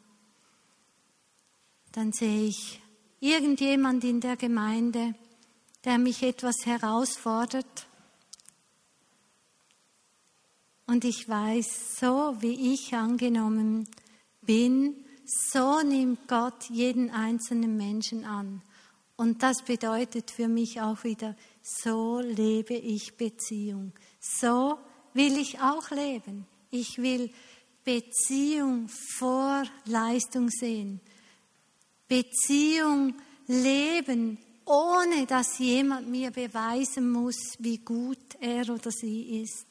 Dann 1.92 2.12
sehe 2.12 2.46
ich 2.46 2.80
irgendjemand 3.20 4.02
in 4.02 4.20
der 4.20 4.36
Gemeinde, 4.36 5.14
der 5.84 5.98
mich 5.98 6.22
etwas 6.22 6.64
herausfordert. 6.64 7.86
Und 10.86 11.04
ich 11.04 11.28
weiß, 11.28 11.98
so 12.00 12.36
wie 12.40 12.72
ich 12.72 12.94
angenommen 12.94 13.88
bin, 14.40 15.04
so 15.24 15.82
nimmt 15.82 16.28
Gott 16.28 16.68
jeden 16.70 17.10
einzelnen 17.10 17.76
Menschen 17.76 18.24
an. 18.24 18.62
Und 19.16 19.42
das 19.42 19.62
bedeutet 19.62 20.30
für 20.30 20.48
mich 20.48 20.80
auch 20.80 21.04
wieder, 21.04 21.36
so 21.62 22.20
lebe 22.20 22.74
ich 22.74 23.16
Beziehung. 23.16 23.92
So 24.18 24.78
will 25.12 25.38
ich 25.38 25.60
auch 25.60 25.90
leben. 25.90 26.46
Ich 26.70 26.98
will 26.98 27.30
Beziehung 27.84 28.88
vor 29.18 29.64
Leistung 29.84 30.48
sehen. 30.48 31.00
Beziehung 32.12 33.14
leben, 33.46 34.36
ohne 34.66 35.24
dass 35.24 35.58
jemand 35.58 36.08
mir 36.08 36.30
beweisen 36.30 37.10
muss, 37.10 37.56
wie 37.58 37.78
gut 37.78 38.36
er 38.38 38.68
oder 38.68 38.90
sie 38.90 39.42
ist. 39.42 39.64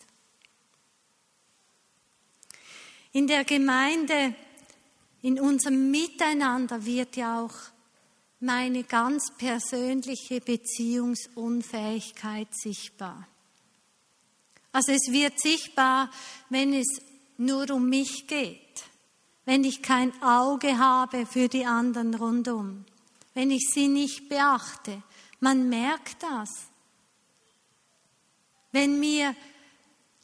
In 3.12 3.28
der 3.28 3.44
Gemeinde, 3.44 4.34
in 5.22 5.40
unserem 5.40 5.92
Miteinander 5.92 6.84
wird 6.84 7.16
ja 7.16 7.44
auch 7.44 7.54
meine 8.40 8.86
ganz 8.86 9.32
persönliche 9.38 10.42
Beziehungsunfähigkeit 10.42 12.48
sichtbar. 12.54 13.28
Also 14.72 14.94
es 14.94 15.12
wird 15.12 15.40
sichtbar, 15.40 16.10
wenn 16.50 16.74
es 16.74 16.88
nur 17.38 17.70
um 17.70 17.88
mich 17.88 18.26
geht, 18.26 18.91
wenn 19.46 19.64
ich 19.64 19.82
kein 19.82 20.12
Auge 20.22 20.78
habe 20.78 21.26
für 21.26 21.48
die 21.48 21.66
anderen 21.66 22.14
rundum, 22.14 22.86
wenn 23.34 23.52
ich 23.52 23.70
sie 23.74 23.88
nicht 23.88 24.30
beachte. 24.30 25.02
Man 25.40 25.70
merkt 25.70 26.22
das. 26.22 26.50
Wenn 28.72 29.00
mir 29.00 29.36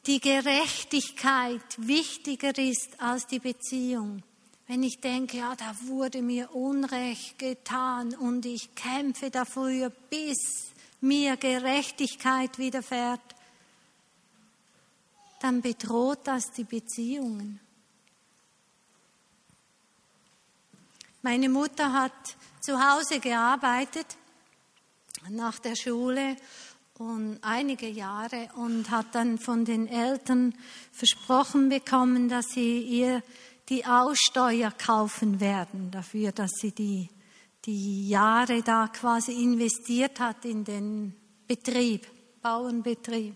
die 0.05 0.21
Gerechtigkeit 0.21 1.61
wichtiger 1.77 2.57
ist 2.57 2.99
als 2.99 3.27
die 3.27 3.39
Beziehung, 3.39 4.23
wenn 4.67 4.83
ich 4.83 4.99
denke, 4.99 5.37
ja, 5.37 5.55
da 5.55 5.75
wurde 5.87 6.21
mir 6.21 6.53
Unrecht 6.53 7.39
getan 7.39 8.13
und 8.15 8.45
ich 8.45 8.75
kämpfe 8.75 9.31
dafür, 9.31 9.89
bis 9.89 10.71
mir 10.99 11.37
Gerechtigkeit 11.37 12.57
widerfährt, 12.57 13.21
dann 15.41 15.61
bedroht 15.61 16.19
das 16.25 16.51
die 16.51 16.63
Beziehungen. 16.63 17.59
Meine 21.23 21.49
Mutter 21.49 21.93
hat 21.93 22.13
zu 22.61 22.79
Hause 22.79 23.19
gearbeitet 23.19 24.05
nach 25.29 25.57
der 25.59 25.75
Schule 25.75 26.37
und 26.99 27.39
einige 27.41 27.87
Jahre 27.87 28.49
und 28.55 28.89
hat 28.91 29.07
dann 29.13 29.37
von 29.37 29.65
den 29.65 29.87
Eltern 29.87 30.53
versprochen 30.91 31.69
bekommen, 31.69 32.29
dass 32.29 32.45
sie 32.47 32.81
ihr 32.81 33.23
die 33.69 33.85
Aussteuer 33.85 34.71
kaufen 34.71 35.39
werden 35.39 35.91
dafür, 35.91 36.31
dass 36.31 36.51
sie 36.61 36.71
die, 36.71 37.09
die 37.65 38.07
Jahre 38.07 38.61
da 38.61 38.87
quasi 38.87 39.43
investiert 39.43 40.19
hat 40.19 40.45
in 40.45 40.63
den 40.63 41.15
Betrieb, 41.47 42.07
Bauernbetrieb. 42.41 43.35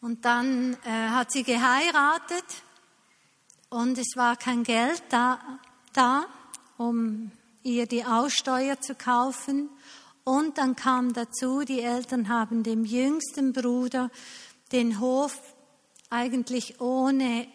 Und 0.00 0.24
dann 0.24 0.74
äh, 0.84 1.08
hat 1.10 1.30
sie 1.32 1.42
geheiratet 1.42 2.44
und 3.68 3.98
es 3.98 4.16
war 4.16 4.36
kein 4.36 4.64
Geld 4.64 5.02
da, 5.10 5.38
da, 5.92 6.26
um 6.80 7.30
ihr 7.62 7.84
die 7.84 8.06
Aussteuer 8.06 8.80
zu 8.80 8.94
kaufen. 8.94 9.68
Und 10.24 10.56
dann 10.56 10.76
kam 10.76 11.12
dazu, 11.12 11.60
die 11.60 11.82
Eltern 11.82 12.30
haben 12.30 12.62
dem 12.62 12.86
jüngsten 12.86 13.52
Bruder 13.52 14.10
den 14.72 14.98
Hof 14.98 15.38
eigentlich 16.08 16.80
ohne 16.80 17.46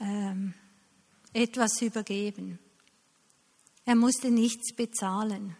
ähm, 0.00 0.54
etwas 1.34 1.82
übergeben. 1.82 2.58
Er 3.84 3.94
musste 3.94 4.30
nichts 4.30 4.74
bezahlen. 4.74 5.54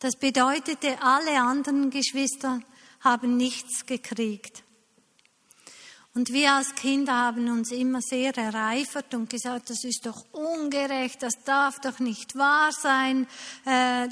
Das 0.00 0.16
bedeutete, 0.16 1.00
alle 1.00 1.40
anderen 1.40 1.90
Geschwister 1.90 2.60
haben 3.00 3.36
nichts 3.36 3.86
gekriegt. 3.86 4.64
Und 6.18 6.32
wir 6.32 6.50
als 6.54 6.74
Kinder 6.74 7.12
haben 7.12 7.48
uns 7.48 7.70
immer 7.70 8.00
sehr 8.02 8.36
ereifert 8.36 9.14
und 9.14 9.30
gesagt, 9.30 9.70
das 9.70 9.84
ist 9.84 10.04
doch 10.04 10.24
ungerecht, 10.32 11.22
das 11.22 11.34
darf 11.44 11.78
doch 11.78 12.00
nicht 12.00 12.34
wahr 12.34 12.72
sein, 12.72 13.28
äh, 13.64 14.08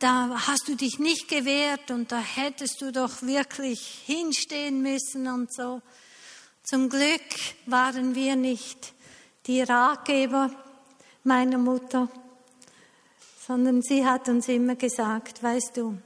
da 0.00 0.30
hast 0.48 0.66
du 0.66 0.74
dich 0.74 0.98
nicht 0.98 1.28
gewehrt 1.28 1.92
und 1.92 2.10
da 2.10 2.18
hättest 2.18 2.80
du 2.80 2.90
doch 2.90 3.22
wirklich 3.22 4.02
hinstehen 4.04 4.82
müssen 4.82 5.28
und 5.28 5.54
so. 5.54 5.80
Zum 6.64 6.88
Glück 6.88 7.20
waren 7.66 8.16
wir 8.16 8.34
nicht 8.34 8.92
die 9.46 9.62
Ratgeber 9.62 10.50
meiner 11.22 11.58
Mutter, 11.58 12.08
sondern 13.46 13.80
sie 13.80 14.04
hat 14.04 14.28
uns 14.28 14.48
immer 14.48 14.74
gesagt, 14.74 15.40
weißt 15.40 15.76
du, 15.76 15.98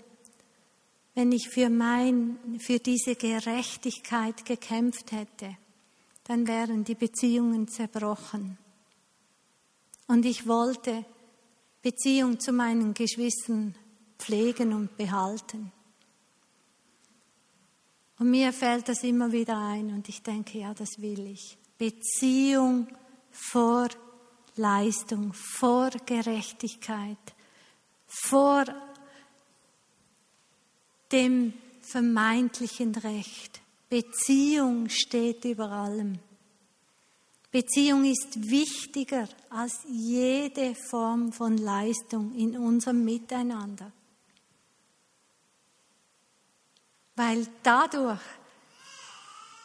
wenn 1.18 1.33
ich 1.33 1.48
für 1.48 1.68
mein, 1.68 2.38
für 2.61 2.78
diese 2.78 3.16
Gerechtigkeit 3.16 4.44
gekämpft 4.44 5.11
hätte, 5.11 5.57
dann 6.22 6.46
wären 6.46 6.85
die 6.85 6.94
Beziehungen 6.94 7.66
zerbrochen. 7.66 8.57
Und 10.07 10.24
ich 10.24 10.46
wollte 10.46 11.04
Beziehung 11.83 12.38
zu 12.38 12.52
meinen 12.52 12.94
Geschwistern 12.94 13.74
pflegen 14.16 14.72
und 14.72 14.96
behalten. 14.96 15.72
Und 18.20 18.31
mir 18.31 18.52
fällt 18.52 18.88
das 18.88 19.02
immer 19.02 19.33
wieder 19.33 19.59
ein 19.59 19.92
und 19.92 20.09
ich 20.09 20.22
denke, 20.22 20.59
ja, 20.59 20.72
das 20.72 21.02
will 21.02 21.26
ich. 21.26 21.59
Beziehung 21.78 22.87
vor 23.33 23.88
Leistung, 24.54 25.33
vor 25.33 25.90
Gerechtigkeit, 26.07 27.18
vor 28.07 28.66
dem 31.12 31.52
vermeintlichen 31.82 32.94
Recht. 32.94 33.60
Beziehung 33.88 34.88
steht 34.88 35.44
über 35.44 35.70
allem. 35.70 36.18
Beziehung 37.50 38.04
ist 38.04 38.50
wichtiger 38.50 39.26
als 39.48 39.80
jede 39.88 40.74
Form 40.74 41.32
von 41.32 41.56
Leistung 41.56 42.34
in 42.34 42.58
unserem 42.58 43.04
Miteinander. 43.04 43.90
Weil 47.16 47.46
dadurch 47.62 48.20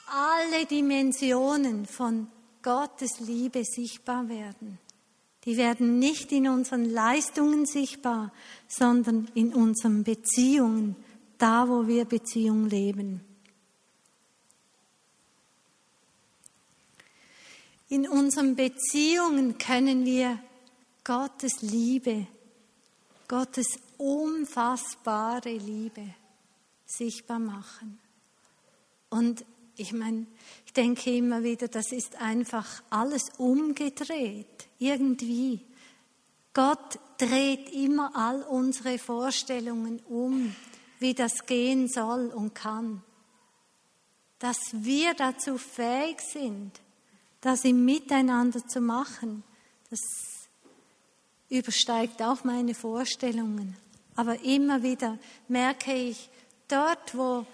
alle 0.07 0.65
Dimensionen 0.65 1.85
von 1.85 2.27
Gottes 2.61 3.19
Liebe 3.19 3.63
sichtbar 3.65 4.29
werden. 4.29 4.79
Die 5.45 5.57
werden 5.57 5.99
nicht 5.99 6.31
in 6.31 6.47
unseren 6.47 6.85
Leistungen 6.85 7.65
sichtbar, 7.65 8.31
sondern 8.67 9.29
in 9.33 9.53
unseren 9.53 10.03
Beziehungen, 10.05 10.95
da 11.43 11.67
wo 11.67 11.85
wir 11.87 12.05
Beziehung 12.05 12.69
leben. 12.69 13.19
In 17.89 18.07
unseren 18.07 18.55
Beziehungen 18.55 19.57
können 19.57 20.05
wir 20.05 20.39
Gottes 21.03 21.61
Liebe, 21.61 22.27
Gottes 23.27 23.77
unfassbare 23.97 25.57
Liebe 25.57 26.15
sichtbar 26.85 27.39
machen. 27.39 27.99
Und 29.09 29.43
ich 29.75 29.91
meine, 29.91 30.25
ich 30.65 30.71
denke 30.71 31.13
immer 31.13 31.43
wieder, 31.43 31.67
das 31.67 31.91
ist 31.91 32.15
einfach 32.21 32.81
alles 32.89 33.23
umgedreht, 33.37 34.69
irgendwie. 34.79 35.59
Gott 36.53 36.99
dreht 37.17 37.69
immer 37.73 38.15
all 38.15 38.43
unsere 38.43 38.97
Vorstellungen 38.97 39.99
um, 40.07 40.55
wie 41.03 41.13
das 41.13 41.45
gehen 41.45 41.87
soll 41.87 42.29
und 42.29 42.55
kann. 42.55 43.03
Dass 44.39 44.57
wir 44.71 45.13
dazu 45.13 45.59
fähig 45.59 46.21
sind, 46.21 46.71
das 47.41 47.65
im 47.65 47.85
Miteinander 47.85 48.65
zu 48.65 48.81
machen, 48.81 49.43
das 49.89 49.99
übersteigt 51.49 52.21
auch 52.23 52.43
meine 52.43 52.73
Vorstellungen. 52.73 53.77
Aber 54.15 54.39
immer 54.43 54.81
wieder 54.81 55.19
merke 55.47 55.93
ich, 55.93 56.29
dort, 56.67 57.15
wo 57.15 57.45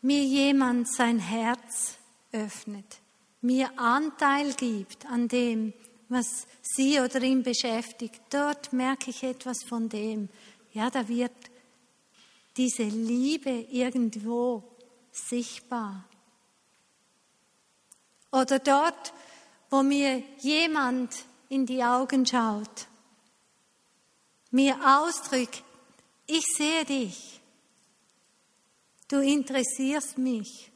mir 0.00 0.22
jemand 0.22 0.88
sein 0.88 1.18
Herz 1.18 1.98
öffnet, 2.32 3.00
mir 3.42 3.70
Anteil 3.78 4.52
gibt 4.54 5.06
an 5.06 5.28
dem, 5.28 5.72
was 6.08 6.46
sie 6.62 7.00
oder 7.00 7.20
ihn 7.22 7.42
beschäftigt, 7.42 8.20
dort 8.30 8.72
merke 8.72 9.10
ich 9.10 9.22
etwas 9.22 9.64
von 9.64 9.88
dem. 9.88 10.28
Ja, 10.72 10.88
da 10.90 11.08
wird 11.08 11.49
diese 12.60 12.82
Liebe 12.82 13.48
irgendwo 13.70 14.62
sichtbar. 15.10 16.04
Oder 18.30 18.58
dort, 18.58 19.14
wo 19.70 19.82
mir 19.82 20.22
jemand 20.40 21.24
in 21.48 21.64
die 21.64 21.82
Augen 21.82 22.26
schaut, 22.26 22.86
mir 24.50 24.76
ausdrückt, 24.84 25.64
ich 26.26 26.44
sehe 26.54 26.84
dich. 26.84 27.40
Du 29.08 29.22
interessierst 29.22 30.18
mich. 30.18 30.70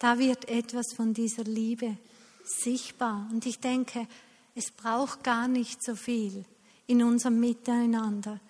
Da 0.00 0.18
wird 0.18 0.48
etwas 0.48 0.92
von 0.92 1.14
dieser 1.14 1.44
Liebe 1.44 1.96
sichtbar. 2.42 3.28
Und 3.30 3.46
ich 3.46 3.60
denke, 3.60 4.08
es 4.56 4.72
braucht 4.72 5.22
gar 5.22 5.46
nicht 5.46 5.84
so 5.84 5.94
viel 5.94 6.44
in 6.88 7.04
unserem 7.04 7.38
Miteinander. 7.38 8.40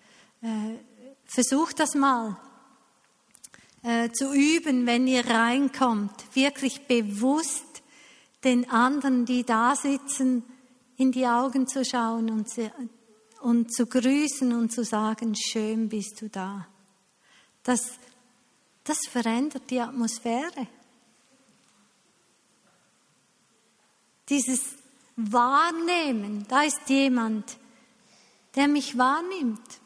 Äh, 0.41 0.79
versucht 1.27 1.81
das 1.81 1.95
mal 1.95 2.37
äh, 3.83 4.11
zu 4.11 4.33
üben, 4.33 4.87
wenn 4.87 5.07
ihr 5.07 5.29
reinkommt, 5.29 6.35
wirklich 6.35 6.87
bewusst 6.87 7.83
den 8.45 8.71
anderen, 8.71 9.25
die 9.25 9.45
da 9.45 9.75
sitzen, 9.77 10.45
in 10.97 11.13
die 11.13 11.27
Augen 11.27 11.67
zu 11.67 11.85
schauen 11.85 12.31
und, 12.31 12.49
und 13.41 13.75
zu 13.75 13.87
grüßen 13.87 14.53
und 14.53 14.73
zu 14.73 14.85
sagen, 14.85 15.35
schön 15.35 15.89
bist 15.89 16.23
du 16.23 16.29
da. 16.29 16.67
Das 17.63 17.99
das 18.87 18.99
verändert 19.09 19.69
die 19.69 19.81
Atmosphäre. 19.81 20.69
Dieses 24.29 24.61
Wahrnehmen, 25.17 26.47
da 26.49 26.63
ist 26.63 26.89
jemand, 26.89 27.59
der 28.55 28.69
mich 28.69 28.97
wahrnimmt. 28.97 29.81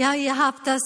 Ja, 0.00 0.14
ihr 0.14 0.38
habt 0.38 0.66
das, 0.66 0.80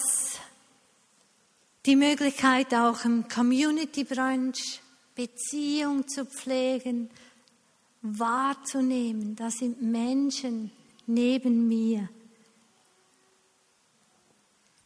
die 1.87 1.95
Möglichkeit 1.95 2.75
auch 2.75 3.05
im 3.05 3.29
Community 3.29 4.03
Brunch 4.03 4.81
Beziehung 5.15 6.09
zu 6.09 6.27
pflegen, 6.27 7.09
wahrzunehmen. 8.03 9.37
Da 9.37 9.53
sind 9.53 9.81
Menschen 9.81 10.73
neben 11.07 11.69
mir 11.69 12.09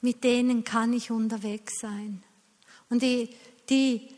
mit 0.03 0.23
denen 0.25 0.63
kann 0.63 0.93
ich 0.93 1.11
unterwegs 1.11 1.81
sein. 1.81 2.23
Und 2.91 3.01
die, 3.01 3.31
die 3.71 4.09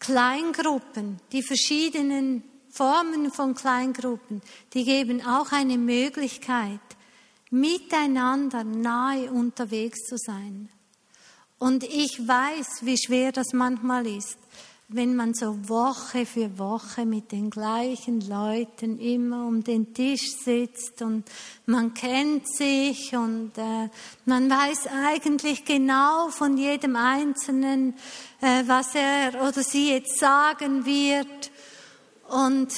Kleingruppen, 0.00 1.18
die 1.32 1.42
verschiedenen 1.42 2.42
Formen 2.70 3.32
von 3.32 3.54
Kleingruppen, 3.54 4.42
die 4.74 4.84
geben 4.84 5.26
auch 5.26 5.50
eine 5.50 5.78
Möglichkeit, 5.78 6.80
miteinander 7.50 8.64
nahe 8.64 9.30
unterwegs 9.30 10.00
zu 10.06 10.16
sein. 10.18 10.68
Und 11.58 11.84
ich 11.84 12.20
weiß, 12.26 12.82
wie 12.82 12.98
schwer 12.98 13.32
das 13.32 13.52
manchmal 13.52 14.06
ist 14.06 14.38
wenn 14.88 15.16
man 15.16 15.34
so 15.34 15.68
Woche 15.68 16.24
für 16.26 16.58
Woche 16.58 17.06
mit 17.06 17.32
den 17.32 17.50
gleichen 17.50 18.20
Leuten 18.20 19.00
immer 19.00 19.44
um 19.44 19.64
den 19.64 19.92
Tisch 19.92 20.30
sitzt 20.44 21.02
und 21.02 21.24
man 21.66 21.92
kennt 21.92 22.48
sich 22.48 23.16
und 23.16 23.50
äh, 23.58 23.88
man 24.26 24.48
weiß 24.48 24.86
eigentlich 25.04 25.64
genau 25.64 26.28
von 26.28 26.56
jedem 26.56 26.94
Einzelnen, 26.94 27.94
äh, 28.40 28.62
was 28.66 28.94
er 28.94 29.42
oder 29.42 29.64
sie 29.64 29.90
jetzt 29.90 30.20
sagen 30.20 30.86
wird 30.86 31.50
und 32.28 32.72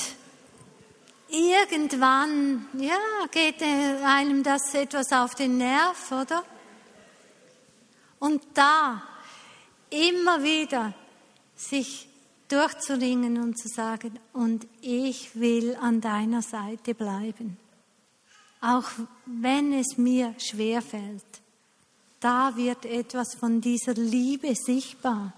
irgendwann, 1.28 2.66
ja, 2.74 2.98
geht 3.30 3.62
einem 3.62 4.42
das 4.42 4.74
etwas 4.74 5.12
auf 5.12 5.34
den 5.34 5.58
Nerv, 5.58 6.10
oder? 6.12 6.44
Und 8.18 8.42
da 8.54 9.02
immer 9.90 10.42
wieder 10.42 10.94
sich 11.54 12.08
durchzuringen 12.48 13.42
und 13.42 13.58
zu 13.58 13.68
sagen, 13.68 14.18
und 14.32 14.66
ich 14.80 15.38
will 15.38 15.76
an 15.76 16.00
deiner 16.00 16.42
Seite 16.42 16.94
bleiben. 16.94 17.58
Auch 18.60 18.88
wenn 19.26 19.72
es 19.72 19.98
mir 19.98 20.34
schwer 20.38 20.82
fällt, 20.82 21.22
da 22.20 22.56
wird 22.56 22.84
etwas 22.84 23.36
von 23.38 23.60
dieser 23.60 23.94
Liebe 23.94 24.54
sichtbar. 24.54 25.32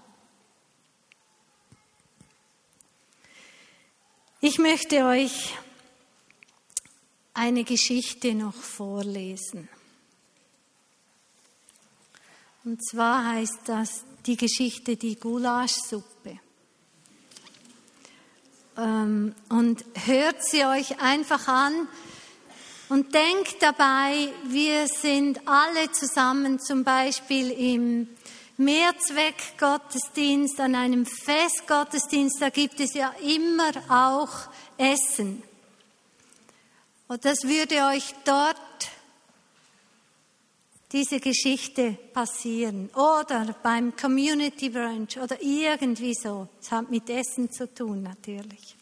Ich 4.39 4.57
möchte 4.57 5.05
euch 5.05 5.53
eine 7.33 7.63
Geschichte 7.63 8.33
noch 8.33 8.55
vorlesen. 8.55 9.69
Und 12.63 12.85
zwar 12.85 13.33
heißt 13.33 13.61
das 13.65 14.03
die 14.25 14.37
Geschichte 14.37 14.97
die 14.97 15.15
Gulaschsuppe. 15.15 16.39
Ähm, 18.77 19.33
und 19.49 19.83
hört 20.05 20.45
sie 20.45 20.65
euch 20.65 21.01
einfach 21.01 21.47
an 21.47 21.87
und 22.89 23.13
denkt 23.13 23.57
dabei, 23.61 24.33
wir 24.47 24.87
sind 24.87 25.47
alle 25.47 25.91
zusammen 25.91 26.59
zum 26.59 26.83
Beispiel 26.83 27.51
im 27.51 28.07
Mehrzweckgottesdienst, 28.57 30.59
an 30.59 30.75
einem 30.75 31.05
Festgottesdienst, 31.05 32.41
da 32.41 32.49
gibt 32.49 32.79
es 32.79 32.93
ja 32.93 33.13
immer 33.23 33.71
auch 33.89 34.49
Essen. 34.77 35.43
Und 37.11 37.25
das 37.25 37.43
würde 37.43 37.75
euch 37.87 38.15
dort 38.23 38.57
diese 40.93 41.19
Geschichte 41.19 41.97
passieren. 42.13 42.89
Oder 42.95 43.53
beim 43.61 43.93
Community 43.97 44.69
Brunch 44.69 45.17
oder 45.17 45.35
irgendwie 45.41 46.13
so. 46.13 46.47
Es 46.61 46.71
hat 46.71 46.89
mit 46.89 47.09
Essen 47.09 47.51
zu 47.51 47.67
tun, 47.73 48.03
natürlich. 48.03 48.77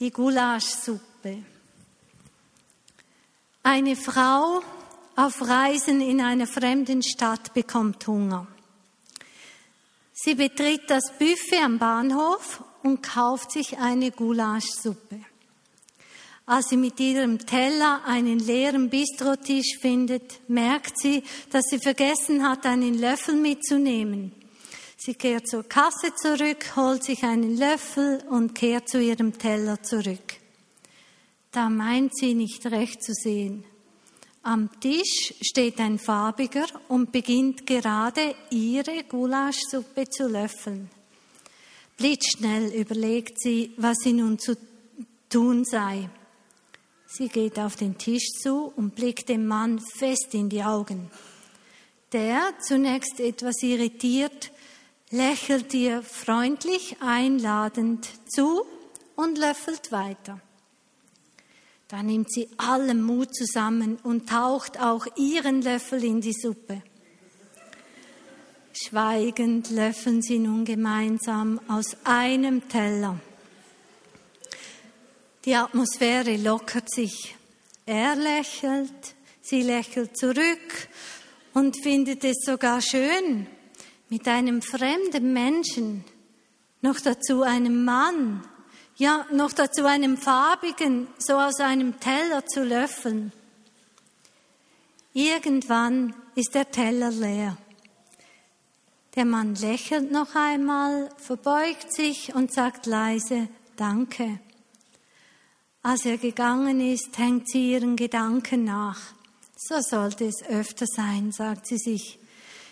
Die 0.00 0.10
Gulaschsuppe. 0.10 1.44
Eine 3.62 3.94
Frau 3.94 4.60
auf 5.14 5.40
Reisen 5.40 6.00
in 6.00 6.20
einer 6.20 6.48
fremden 6.48 7.04
Stadt 7.04 7.54
bekommt 7.54 8.04
Hunger. 8.08 8.48
Sie 10.14 10.34
betritt 10.34 10.90
das 10.90 11.12
Buffet 11.16 11.62
am 11.62 11.78
Bahnhof 11.78 12.64
und 12.82 13.04
kauft 13.04 13.52
sich 13.52 13.78
eine 13.78 14.10
Gulaschsuppe. 14.10 15.20
Als 16.48 16.70
sie 16.70 16.78
mit 16.78 16.98
ihrem 16.98 17.38
Teller 17.38 18.00
einen 18.06 18.38
leeren 18.38 18.88
Bistrotisch 18.88 19.76
findet, 19.82 20.48
merkt 20.48 20.98
sie, 20.98 21.22
dass 21.50 21.66
sie 21.66 21.78
vergessen 21.78 22.48
hat, 22.48 22.64
einen 22.64 22.98
Löffel 22.98 23.34
mitzunehmen. 23.34 24.32
Sie 24.96 25.12
kehrt 25.12 25.46
zur 25.46 25.64
Kasse 25.64 26.14
zurück, 26.16 26.74
holt 26.74 27.04
sich 27.04 27.22
einen 27.22 27.58
Löffel 27.58 28.24
und 28.30 28.54
kehrt 28.54 28.88
zu 28.88 28.98
ihrem 28.98 29.36
Teller 29.36 29.82
zurück. 29.82 30.36
Da 31.52 31.68
meint 31.68 32.16
sie 32.16 32.32
nicht 32.32 32.64
recht 32.64 33.02
zu 33.02 33.12
sehen. 33.12 33.64
Am 34.42 34.70
Tisch 34.80 35.34
steht 35.42 35.78
ein 35.78 35.98
Farbiger 35.98 36.64
und 36.88 37.12
beginnt 37.12 37.66
gerade 37.66 38.34
ihre 38.48 39.04
Gulaschsuppe 39.04 40.08
zu 40.08 40.26
löffeln. 40.26 40.88
Blitzschnell 41.98 42.72
überlegt 42.72 43.38
sie, 43.38 43.74
was 43.76 43.98
sie 44.02 44.14
nun 44.14 44.38
zu 44.38 44.56
tun 45.28 45.66
sei. 45.66 46.08
Sie 47.10 47.28
geht 47.28 47.58
auf 47.58 47.74
den 47.74 47.96
Tisch 47.96 48.28
zu 48.42 48.70
und 48.76 48.94
blickt 48.94 49.30
dem 49.30 49.46
Mann 49.46 49.80
fest 49.80 50.28
in 50.32 50.50
die 50.50 50.62
Augen. 50.62 51.10
Der, 52.12 52.52
zunächst 52.60 53.18
etwas 53.18 53.62
irritiert, 53.62 54.52
lächelt 55.10 55.72
ihr 55.72 56.02
freundlich 56.02 56.96
einladend 57.00 58.06
zu 58.28 58.62
und 59.16 59.38
löffelt 59.38 59.90
weiter. 59.90 60.38
Da 61.88 62.02
nimmt 62.02 62.30
sie 62.30 62.50
allen 62.58 63.02
Mut 63.02 63.34
zusammen 63.34 63.96
und 64.02 64.28
taucht 64.28 64.78
auch 64.78 65.06
ihren 65.16 65.62
Löffel 65.62 66.04
in 66.04 66.20
die 66.20 66.34
Suppe. 66.34 66.82
Schweigend 68.74 69.70
löffeln 69.70 70.20
sie 70.20 70.38
nun 70.38 70.66
gemeinsam 70.66 71.58
aus 71.68 71.96
einem 72.04 72.68
Teller. 72.68 73.18
Die 75.44 75.54
Atmosphäre 75.54 76.36
lockert 76.36 76.90
sich. 76.90 77.36
Er 77.86 78.16
lächelt, 78.16 79.14
sie 79.40 79.62
lächelt 79.62 80.16
zurück 80.16 80.88
und 81.54 81.76
findet 81.82 82.24
es 82.24 82.44
sogar 82.44 82.80
schön, 82.80 83.46
mit 84.08 84.26
einem 84.26 84.62
fremden 84.62 85.32
Menschen, 85.32 86.04
noch 86.82 87.00
dazu 87.00 87.42
einem 87.42 87.84
Mann, 87.84 88.44
ja, 88.96 89.26
noch 89.32 89.52
dazu 89.52 89.84
einem 89.84 90.16
farbigen, 90.16 91.06
so 91.18 91.34
aus 91.34 91.60
einem 91.60 91.98
Teller 92.00 92.44
zu 92.46 92.64
löffeln. 92.64 93.32
Irgendwann 95.12 96.14
ist 96.34 96.54
der 96.54 96.70
Teller 96.70 97.10
leer. 97.10 97.56
Der 99.14 99.24
Mann 99.24 99.54
lächelt 99.54 100.12
noch 100.12 100.34
einmal, 100.34 101.08
verbeugt 101.16 101.92
sich 101.92 102.34
und 102.34 102.52
sagt 102.52 102.86
leise 102.86 103.48
Danke. 103.76 104.40
Als 105.82 106.04
er 106.04 106.18
gegangen 106.18 106.80
ist, 106.80 107.16
hängt 107.18 107.48
sie 107.48 107.72
ihren 107.72 107.96
Gedanken 107.96 108.64
nach. 108.64 108.98
So 109.56 109.80
sollte 109.80 110.24
es 110.24 110.42
öfter 110.42 110.86
sein, 110.86 111.32
sagt 111.32 111.66
sie 111.66 111.78
sich. 111.78 112.18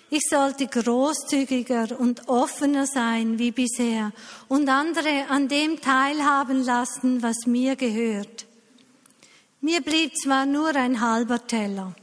Ich 0.08 0.22
sollte 0.28 0.66
großzügiger 0.68 1.98
und 1.98 2.28
offener 2.28 2.86
sein 2.86 3.40
wie 3.40 3.50
bisher 3.50 4.12
und 4.48 4.68
andere 4.68 5.28
an 5.28 5.48
dem 5.48 5.80
teilhaben 5.80 6.64
lassen, 6.64 7.22
was 7.22 7.46
mir 7.46 7.74
gehört. 7.74 8.46
Mir 9.60 9.80
blieb 9.80 10.16
zwar 10.16 10.46
nur 10.46 10.76
ein 10.76 11.00
halber 11.00 11.44
Teller, 11.44 11.94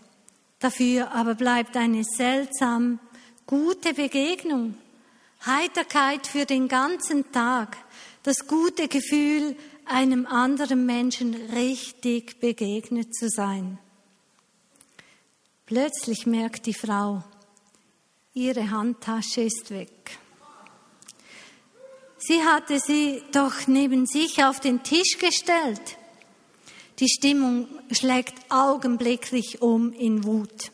dafür 0.60 1.12
aber 1.14 1.36
bleibt 1.36 1.78
eine 1.78 2.04
seltsam 2.04 3.00
gute 3.46 3.94
Begegnung, 3.94 4.76
Heiterkeit 5.46 6.28
für 6.28 6.46
den 6.46 6.68
ganzen 6.68 7.32
Tag, 7.32 7.78
das 8.24 8.48
gute 8.48 8.90
Gefühl, 8.90 9.56
einem 9.86 10.26
anderen 10.26 10.86
Menschen 10.86 11.34
richtig 11.34 12.40
begegnet 12.40 13.14
zu 13.14 13.30
sein. 13.30 13.80
Plötzlich 15.66 16.26
merkt 16.26 16.66
die 16.66 16.74
Frau, 16.74 17.24
ihre 18.34 18.70
Handtasche 18.70 19.42
ist 19.42 19.72
weg. 19.72 20.20
Sie 22.18 22.42
hatte 22.44 22.80
sie 22.80 23.22
doch 23.32 23.68
neben 23.68 24.06
sich 24.06 24.44
auf 24.44 24.60
den 24.60 24.84
Tisch 24.84 25.18
gestellt. 25.20 25.98
Die 27.00 27.10
Stimmung 27.10 27.68
schlägt 27.92 28.36
augenblicklich 28.50 29.62
um 29.62 29.92
in 29.94 30.24
Wut. 30.24 30.72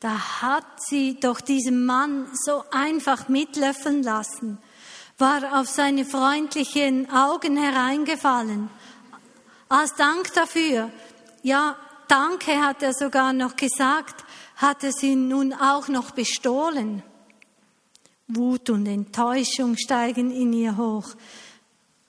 Da 0.00 0.42
hat 0.42 0.66
sie 0.86 1.18
doch 1.20 1.40
diesem 1.40 1.84
Mann 1.84 2.28
so 2.44 2.62
einfach 2.70 3.28
mitlöffeln 3.28 4.02
lassen 4.02 4.58
war 5.24 5.58
auf 5.58 5.70
seine 5.70 6.04
freundlichen 6.04 7.10
Augen 7.10 7.56
hereingefallen. 7.56 8.68
Als 9.70 9.94
Dank 9.94 10.30
dafür, 10.34 10.90
ja, 11.42 11.76
danke 12.08 12.60
hat 12.60 12.82
er 12.82 12.92
sogar 12.92 13.32
noch 13.32 13.56
gesagt, 13.56 14.22
hat 14.56 14.84
er 14.84 14.92
sie 14.92 15.16
nun 15.16 15.54
auch 15.54 15.88
noch 15.88 16.10
bestohlen. 16.10 17.02
Wut 18.28 18.68
und 18.68 18.84
Enttäuschung 18.86 19.78
steigen 19.78 20.30
in 20.30 20.52
ihr 20.52 20.76
hoch. 20.76 21.08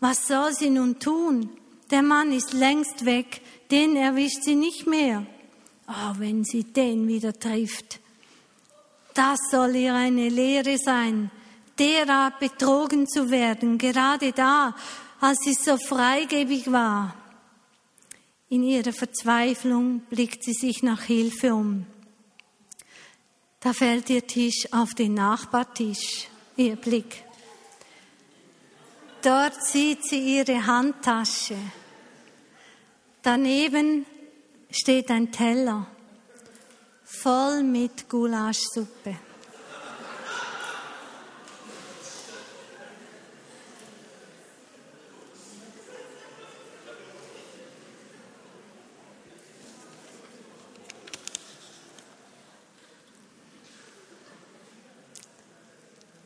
Was 0.02 0.28
soll 0.28 0.52
sie 0.54 0.70
nun 0.70 1.00
tun? 1.00 1.50
Der 1.92 2.02
Mann 2.02 2.34
ist 2.34 2.52
längst 2.52 3.06
weg, 3.06 3.42
den 3.72 3.96
erwischt 3.96 4.44
sie 4.44 4.56
nicht 4.56 4.88
mehr. 4.88 5.26
Oh, 5.88 6.16
wenn 6.18 6.44
sie 6.44 6.66
den 6.66 7.08
wieder 7.08 7.32
trifft. 7.32 8.02
Das 9.14 9.40
soll 9.52 9.74
ihr 9.78 9.94
eine 9.94 10.28
Lehre 10.28 10.78
sein, 10.78 11.32
derart 11.80 12.40
betrogen 12.40 13.08
zu 13.08 13.30
werden, 13.30 13.78
gerade 13.78 14.32
da, 14.32 14.76
als 15.20 15.40
sie 15.40 15.54
so 15.54 15.78
freigebig 15.78 16.72
war. 16.72 17.16
In 18.50 18.64
ihrer 18.64 18.94
Verzweiflung 18.94 20.02
blickt 20.10 20.44
sie 20.44 20.54
sich 20.54 20.84
nach 20.84 21.04
Hilfe 21.04 21.54
um. 21.54 21.86
Da 23.60 23.74
fällt 23.74 24.10
ihr 24.10 24.26
Tisch 24.26 24.68
auf 24.72 24.94
den 24.94 25.16
Nachbartisch, 25.16 26.28
ihr 26.56 26.76
Blick. 26.76 27.24
Dort 29.24 29.56
sieht 29.64 30.06
sie 30.06 30.38
ihre 30.38 30.68
Handtasche. 30.68 31.58
Daneben 33.24 34.06
steht 34.70 35.10
ein 35.10 35.32
Teller 35.32 35.88
voll 37.04 37.64
mit 37.64 38.08
Gulaschsuppe. 38.08 39.18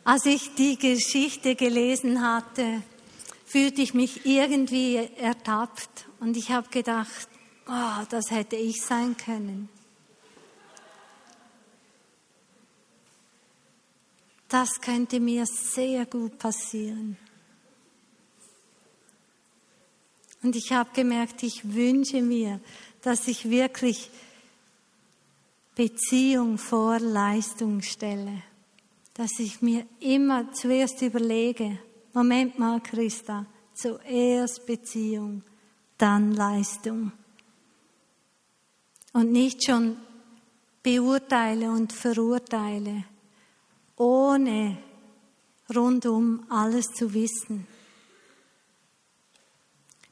Als 0.09 0.25
ich 0.25 0.55
die 0.55 0.75
Geschichte 0.75 1.53
gelesen 1.53 2.23
hatte, 2.23 2.81
fühlte 3.45 3.83
ich 3.83 3.93
mich 3.93 4.25
irgendwie 4.25 4.95
ertappt 4.95 6.07
und 6.19 6.35
ich 6.35 6.49
habe 6.49 6.67
gedacht, 6.69 7.29
oh, 7.67 8.03
das 8.09 8.31
hätte 8.31 8.55
ich 8.55 8.81
sein 8.81 9.15
können. 9.17 9.69
Das 14.47 14.81
könnte 14.81 15.19
mir 15.19 15.45
sehr 15.45 16.07
gut 16.07 16.39
passieren. 16.39 17.15
Und 20.41 20.55
ich 20.55 20.71
habe 20.71 20.89
gemerkt, 20.95 21.43
ich 21.43 21.75
wünsche 21.75 22.23
mir, 22.23 22.59
dass 23.03 23.27
ich 23.27 23.51
wirklich 23.51 24.09
Beziehung 25.75 26.57
vor 26.57 26.97
Leistung 26.97 27.83
stelle 27.83 28.48
dass 29.19 29.37
ich 29.39 29.61
mir 29.61 29.85
immer 29.99 30.49
zuerst 30.53 31.01
überlege, 31.01 31.77
Moment 32.13 32.57
mal, 32.57 32.79
Christa, 32.79 33.45
zuerst 33.73 34.65
Beziehung, 34.65 35.43
dann 35.97 36.31
Leistung. 36.31 37.11
Und 39.11 39.33
nicht 39.33 39.65
schon 39.65 39.97
beurteile 40.81 41.69
und 41.69 41.91
verurteile, 41.91 43.03
ohne 43.97 44.77
rundum 45.75 46.45
alles 46.47 46.85
zu 46.85 47.13
wissen. 47.13 47.67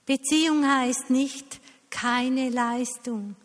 Beziehung 0.06 0.68
heißt 0.70 1.10
nicht 1.10 1.62
keine 1.90 2.50
Leistung, 2.50 3.38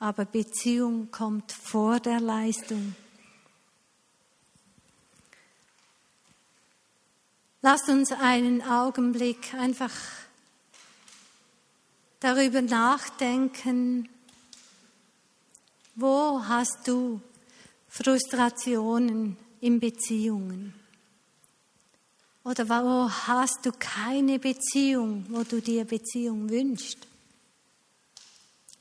aber 0.00 0.24
Beziehung 0.24 1.12
kommt 1.12 1.52
vor 1.52 2.00
der 2.00 2.18
Leistung. 2.18 2.96
Lasst 7.66 7.88
uns 7.88 8.12
einen 8.12 8.60
Augenblick 8.60 9.54
einfach 9.54 9.90
darüber 12.20 12.60
nachdenken, 12.60 14.06
wo 15.94 16.44
hast 16.46 16.86
du 16.86 17.22
Frustrationen 17.88 19.38
in 19.62 19.80
Beziehungen? 19.80 20.74
Oder 22.44 22.68
wo 22.68 23.08
hast 23.10 23.64
du 23.64 23.72
keine 23.72 24.38
Beziehung, 24.38 25.24
wo 25.30 25.42
du 25.42 25.62
dir 25.62 25.86
Beziehung 25.86 26.50
wünschst? 26.50 26.98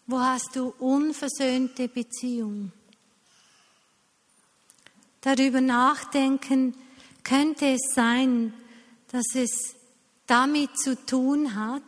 Wo 0.07 0.19
hast 0.19 0.57
du 0.57 0.73
unversöhnte 0.79 1.87
Beziehung? 1.87 2.73
Darüber 5.21 5.61
nachdenken, 5.61 6.75
könnte 7.23 7.67
es 7.67 7.93
sein, 7.95 8.53
dass 9.13 9.35
es 9.35 9.75
damit 10.25 10.75
zu 10.75 10.95
tun 11.05 11.53
hat, 11.53 11.83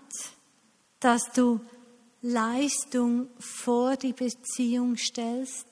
dass 1.00 1.24
du 1.34 1.60
Leistung 2.22 3.30
vor 3.40 3.98
die 3.98 4.14
Beziehung 4.14 4.96
stellst? 4.96 5.66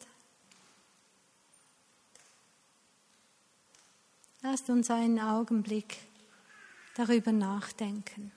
Lasst 4.41 4.67
uns 4.71 4.89
einen 4.89 5.19
Augenblick 5.19 5.99
darüber 6.95 7.31
nachdenken. 7.31 8.31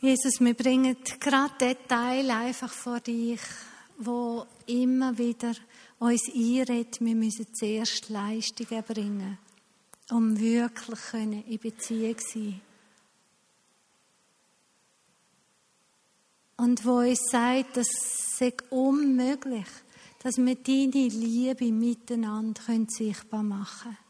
Jesus, 0.00 0.40
wir 0.40 0.54
bringen 0.54 0.96
gerade 1.20 1.76
den 1.88 2.30
einfach 2.30 2.72
vor 2.72 3.00
dich, 3.00 3.40
wo 3.98 4.46
immer 4.66 5.16
wieder 5.16 5.54
uns 5.98 6.30
einredet, 6.34 7.00
wir 7.00 7.14
müssen 7.14 7.46
zuerst 7.54 8.10
Leistungen 8.10 8.82
bringen, 8.82 9.38
um 10.10 10.38
wirklich 10.38 10.98
in 11.14 11.58
Beziehung 11.58 12.18
zu 12.18 12.38
sein. 12.38 12.60
Und 16.58 16.84
wo 16.84 16.98
uns 16.98 17.20
sagt, 17.30 17.76
das 17.78 17.86
sei 18.38 18.52
unmöglich, 18.70 19.66
dass 20.22 20.36
wir 20.36 20.56
deine 20.56 21.08
Liebe 21.08 21.72
miteinander 21.72 22.62
sichtbar 22.88 23.42
machen 23.42 23.92
können. 23.92 24.05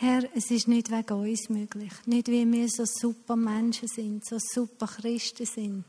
Herr, 0.00 0.28
es 0.36 0.48
ist 0.52 0.68
nicht 0.68 0.92
wegen 0.92 1.12
uns 1.12 1.48
möglich, 1.48 1.92
nicht 2.06 2.28
wie 2.28 2.46
wir 2.52 2.68
so 2.68 2.84
super 2.86 3.34
Menschen 3.34 3.88
sind, 3.88 4.24
so 4.24 4.38
super 4.38 4.86
Christen 4.86 5.44
sind, 5.44 5.84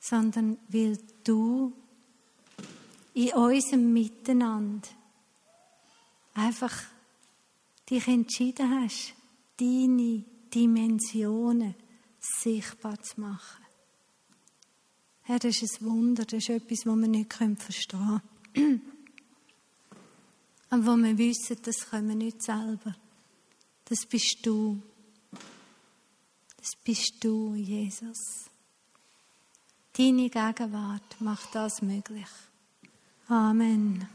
sondern 0.00 0.56
weil 0.68 0.98
du 1.24 1.74
in 3.12 3.34
unserem 3.34 3.92
Miteinander 3.92 4.88
einfach 6.32 6.74
dich 7.90 8.08
entschieden 8.08 8.80
hast, 8.80 9.12
deine 9.58 10.24
Dimensionen 10.54 11.74
sichtbar 12.20 12.98
zu 13.02 13.20
machen. 13.20 13.62
Herr, 15.24 15.38
das 15.38 15.60
ist 15.60 15.82
ein 15.82 15.86
Wunder, 15.86 16.24
das 16.24 16.44
ist 16.44 16.48
etwas, 16.48 16.86
was 16.86 16.96
wir 16.96 17.08
nicht 17.08 17.34
verstehen 17.34 18.22
können. 18.54 18.82
Und 20.70 20.86
wo 20.86 20.96
wir 20.96 21.18
wissen, 21.18 21.58
das 21.62 21.90
können 21.90 22.08
wir 22.08 22.16
nicht 22.16 22.42
selber. 22.42 22.96
Das 23.88 24.04
bist 24.04 24.40
du. 24.42 24.82
Das 26.58 26.76
bist 26.84 27.14
du, 27.20 27.54
Jesus. 27.54 28.50
Deine 29.96 30.28
Gegenwart 30.28 31.20
macht 31.20 31.54
das 31.54 31.80
möglich. 31.80 32.28
Amen. 33.28 34.06